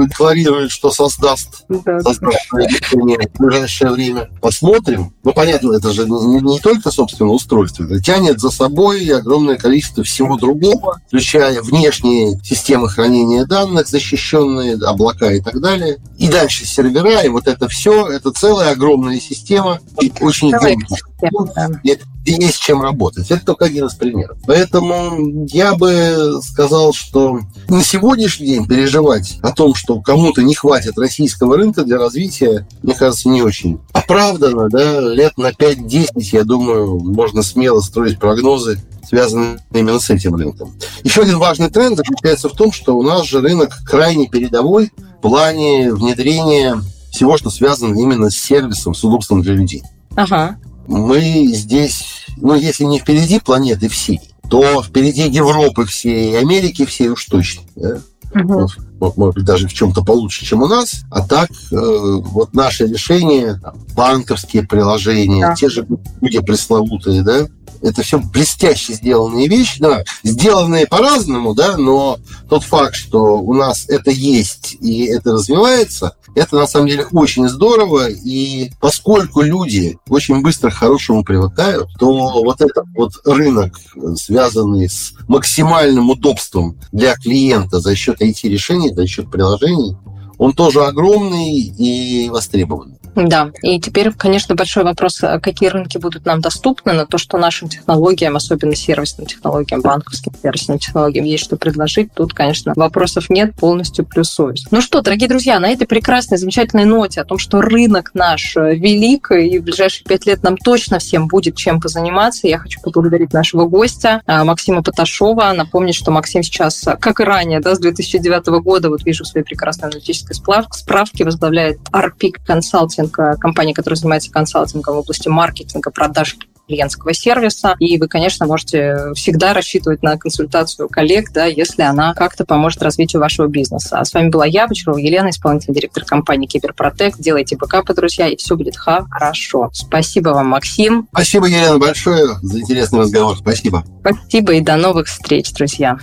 декларирует, 0.09 0.71
что 0.71 0.91
создаст, 0.91 1.65
да. 1.69 2.01
создаст 2.01 2.39
решение 2.53 3.19
в 3.35 3.39
ближайшее 3.39 3.91
время. 3.91 4.31
Посмотрим. 4.41 5.13
Ну, 5.25 5.33
понятно, 5.33 5.73
это 5.75 5.93
же 5.93 6.09
не, 6.09 6.41
не 6.41 6.61
только, 6.61 6.91
собственно, 6.91 7.31
устройство. 7.31 7.85
Это 7.85 8.01
тянет 8.01 8.41
за 8.41 8.51
собой 8.51 9.09
огромное 9.09 9.57
количество 9.57 10.05
всего 10.05 10.37
другого, 10.37 11.01
включая 11.09 11.63
внешние 11.63 12.39
системы 12.45 12.89
хранения 12.89 13.45
данных, 13.45 13.89
защищенные 13.89 14.77
облака 14.77 15.33
и 15.33 15.41
так 15.41 15.61
далее. 15.61 15.99
И 16.19 16.29
дальше 16.29 16.65
сервера, 16.65 17.23
и 17.23 17.29
вот 17.29 17.49
это 17.49 17.69
все, 17.69 18.07
это 18.09 18.31
целая 18.33 18.73
огромная 18.73 19.19
система, 19.19 19.64
система 19.65 19.81
очень 20.21 20.49
емкая. 20.49 21.99
есть 22.25 22.61
чем 22.61 22.83
работать. 22.83 23.31
Это 23.31 23.45
только 23.45 23.67
один 23.67 23.87
из 23.87 23.95
примеров. 23.95 24.37
Поэтому 24.47 25.47
я 25.51 25.75
бы 25.75 26.41
сказал, 26.43 26.93
что 26.93 27.41
на 27.69 27.83
сегодняшний 27.83 28.47
день 28.47 28.67
переживать 28.67 29.39
о 29.43 29.53
том, 29.53 29.75
что 29.75 30.01
кому-то 30.01 30.43
не 30.43 30.55
хватит 30.55 30.99
российского 30.99 31.57
рынка 31.57 31.85
для 31.85 31.99
развития, 31.99 32.67
мне 32.83 32.95
кажется, 32.95 33.29
не 33.29 33.43
очень 33.43 33.81
оправданно. 33.93 34.69
Да? 34.69 35.01
Лет 35.01 35.37
на 35.37 35.51
5-10, 35.51 36.09
я 36.33 36.45
думаю, 36.45 36.99
можно 37.01 37.43
смело 37.43 37.81
строить 37.81 38.19
прогнозы 38.19 38.81
связанные 39.07 39.59
именно 39.71 40.01
с 40.01 40.09
этим 40.09 40.35
рынком. 40.35 40.75
Еще 41.03 41.23
один 41.23 41.39
важный 41.39 41.69
тренд 41.69 41.99
заключается 41.99 42.49
в 42.49 42.53
том, 42.53 42.73
что 42.73 42.97
у 42.97 43.03
нас 43.03 43.27
же 43.27 43.43
рынок 43.43 43.77
крайне 43.85 44.29
передовой 44.29 44.93
в 45.19 45.21
плане 45.21 45.93
внедрения 45.93 46.81
всего, 47.15 47.39
что 47.39 47.49
связано 47.51 47.95
именно 47.95 48.29
с 48.29 48.37
сервисом, 48.37 48.95
с 48.95 49.05
удобством 49.05 49.41
для 49.43 49.55
людей. 49.55 49.83
Ага. 50.17 50.57
Мы 50.87 51.47
здесь, 51.53 52.27
ну, 52.37 52.55
если 52.55 52.85
не 52.85 52.99
впереди 52.99 53.39
планеты 53.39 53.89
всей, 53.89 54.21
то 54.51 54.83
впереди 54.83 55.23
Европы 55.29 55.85
всей, 55.87 56.39
Америки 56.39 56.85
всей 56.85 57.09
уж 57.09 57.25
точно. 57.25 57.63
Да? 57.77 58.01
Угу. 58.35 58.67
Вот, 58.99 59.17
может 59.17 59.35
быть, 59.37 59.45
даже 59.45 59.69
в 59.69 59.73
чем-то 59.73 60.03
получше, 60.03 60.45
чем 60.45 60.63
у 60.63 60.67
нас. 60.67 61.05
А 61.11 61.27
так, 61.27 61.51
э, 61.51 61.77
вот 61.77 62.53
наше 62.53 62.87
решение, 62.87 63.61
там, 63.63 63.77
банковские 63.95 64.65
приложения, 64.65 65.49
да. 65.49 65.55
те 65.55 65.69
же 65.69 65.87
люди 66.21 66.41
пресловутые, 66.41 67.23
да, 67.23 67.47
это 67.85 68.03
все 68.03 68.19
блестяще 68.19 68.95
сделанные 68.95 69.47
вещи, 69.47 69.79
да, 69.81 70.03
сделанные 70.23 70.87
по-разному, 70.87 71.55
да, 71.55 71.77
но 71.77 72.19
тот 72.49 72.65
факт, 72.65 72.95
что 72.95 73.39
у 73.39 73.53
нас 73.53 73.87
это 73.89 74.11
есть 74.11 74.77
и 74.81 75.05
это 75.05 75.33
развивается, 75.33 76.17
это 76.35 76.57
на 76.57 76.67
самом 76.67 76.89
деле 76.89 77.07
очень 77.13 77.49
здорово, 77.49 78.09
и 78.09 78.71
поскольку 78.81 79.43
люди 79.43 79.99
очень 80.09 80.43
быстро 80.43 80.71
к 80.71 80.75
хорошему 80.75 81.23
привыкают, 81.23 81.89
то 81.99 82.43
вот 82.43 82.61
этот 82.61 82.87
вот 82.95 83.13
рынок, 83.25 83.79
связанный 84.17 84.89
с 84.89 85.13
максимальным 85.29 86.11
удобством 86.11 86.79
для 86.91 87.15
клиента 87.15 87.81
за 87.81 87.95
счет 87.95 88.21
IT-решений, 88.21 88.95
за 88.95 89.07
счет 89.07 89.31
приложений, 89.31 89.97
он 90.39 90.53
тоже 90.53 90.85
огромный 90.85 91.53
и 91.53 92.29
востребованный. 92.31 92.94
Да, 93.15 93.51
и 93.63 93.81
теперь, 93.81 94.13
конечно, 94.13 94.55
большой 94.55 94.85
вопрос, 94.85 95.23
а 95.23 95.39
какие 95.39 95.69
рынки 95.69 95.99
будут 95.99 96.25
нам 96.25 96.41
доступны, 96.41 96.93
на 96.93 97.07
то, 97.07 97.19
что 97.19 97.39
нашим 97.39 97.69
технологиям, 97.69 98.37
особенно 98.37 98.75
сервисным 98.75 99.27
технологиям, 99.27 99.81
банковским 99.81 100.33
сервисным 100.43 100.79
технологиям, 100.79 101.25
есть 101.25 101.45
что 101.45 101.57
предложить. 101.57 102.13
Тут, 102.13 102.35
конечно, 102.35 102.73
вопросов 102.77 103.31
нет, 103.31 103.55
полностью 103.55 104.05
плюсуюсь. 104.05 104.65
Ну 104.71 104.81
что, 104.81 105.01
дорогие 105.01 105.29
друзья, 105.29 105.61
на 105.61 105.69
этой 105.69 105.87
прекрасной, 105.87 106.39
замечательной 106.39 106.85
ноте 106.85 107.21
о 107.21 107.25
том, 107.25 107.39
что 107.39 107.61
рынок 107.61 108.11
наш 108.15 108.57
э, 108.57 108.75
велик, 108.75 109.31
и 109.31 109.59
в 109.59 109.65
ближайшие 109.65 110.05
пять 110.05 110.27
лет 110.27 110.43
нам 110.43 110.57
точно 110.57 110.99
всем 110.99 111.29
будет 111.29 111.57
чем 111.57 111.81
позаниматься, 111.81 112.49
я 112.49 112.59
хочу 112.59 112.81
поблагодарить 112.81 113.33
нашего 113.33 113.67
гостя 113.67 114.23
а, 114.27 114.45
Максима 114.45 114.83
Поташова. 114.83 115.53
Напомнить, 115.53 115.95
что 115.95 116.11
Максим 116.11 116.43
сейчас, 116.43 116.87
э, 116.87 116.97
как 116.99 117.21
и 117.21 117.25
ранее, 117.25 117.61
да, 117.61 117.75
с 117.75 117.79
2009 117.79 118.47
года, 118.63 118.91
вот 118.91 119.05
вижу 119.05 119.25
в 119.25 119.29
своей 119.29 119.45
прекрасной 119.45 119.89
аналитической 119.89 120.35
справке, 120.35 121.25
возглавляет 121.25 121.79
Arpic 121.93 122.37
Consulting 122.47 123.04
консалтинг, 123.09 123.41
компания, 123.41 123.75
которая 123.75 123.97
занимается 123.97 124.31
консалтингом 124.31 124.95
в 124.95 124.99
области 124.99 125.29
маркетинга, 125.29 125.91
продаж 125.91 126.37
клиентского 126.67 127.13
сервиса. 127.13 127.75
И 127.79 127.99
вы, 127.99 128.09
конечно, 128.09 128.47
можете 128.47 129.13
всегда 129.15 129.53
рассчитывать 129.53 130.03
на 130.03 130.17
консультацию 130.17 130.89
коллег, 130.89 131.31
да, 131.33 131.45
если 131.45 131.83
она 131.83 132.15
как-то 132.15 132.45
поможет 132.47 132.83
развитию 132.83 133.21
вашего 133.21 133.49
бизнеса. 133.49 133.99
А 133.99 134.05
с 134.05 134.15
вами 134.15 134.31
была 134.31 134.47
я, 134.47 134.67
Бочарова 134.67 134.99
Елена, 134.99 135.29
исполнительный 135.29 135.75
директор 135.75 136.05
компании 136.05 136.47
Киберпротект. 136.47 137.19
Делайте 137.19 137.57
бэкапы, 137.57 137.93
друзья, 137.95 138.29
и 138.29 138.37
все 138.37 138.57
будет 138.57 138.77
хорошо. 138.77 139.69
Спасибо 139.73 140.31
вам, 140.31 140.49
Максим. 140.49 141.07
Спасибо, 141.13 141.47
Елена, 141.47 141.79
большое 141.79 142.39
за 142.41 142.61
интересный 142.61 143.01
разговор. 143.01 143.37
Спасибо. 143.37 143.85
Спасибо 144.01 144.55
и 144.55 144.61
до 144.61 144.77
новых 144.77 145.09
встреч, 145.09 145.53
друзья. 145.53 145.99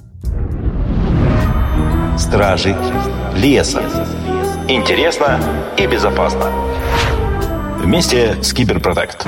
Стражи 2.20 2.78
леса. 3.36 3.82
Интересно 4.68 5.40
и 5.78 5.88
безопасно. 5.88 6.52
Вместе 7.82 8.38
с 8.44 8.54
Киберпротект. 8.54 9.26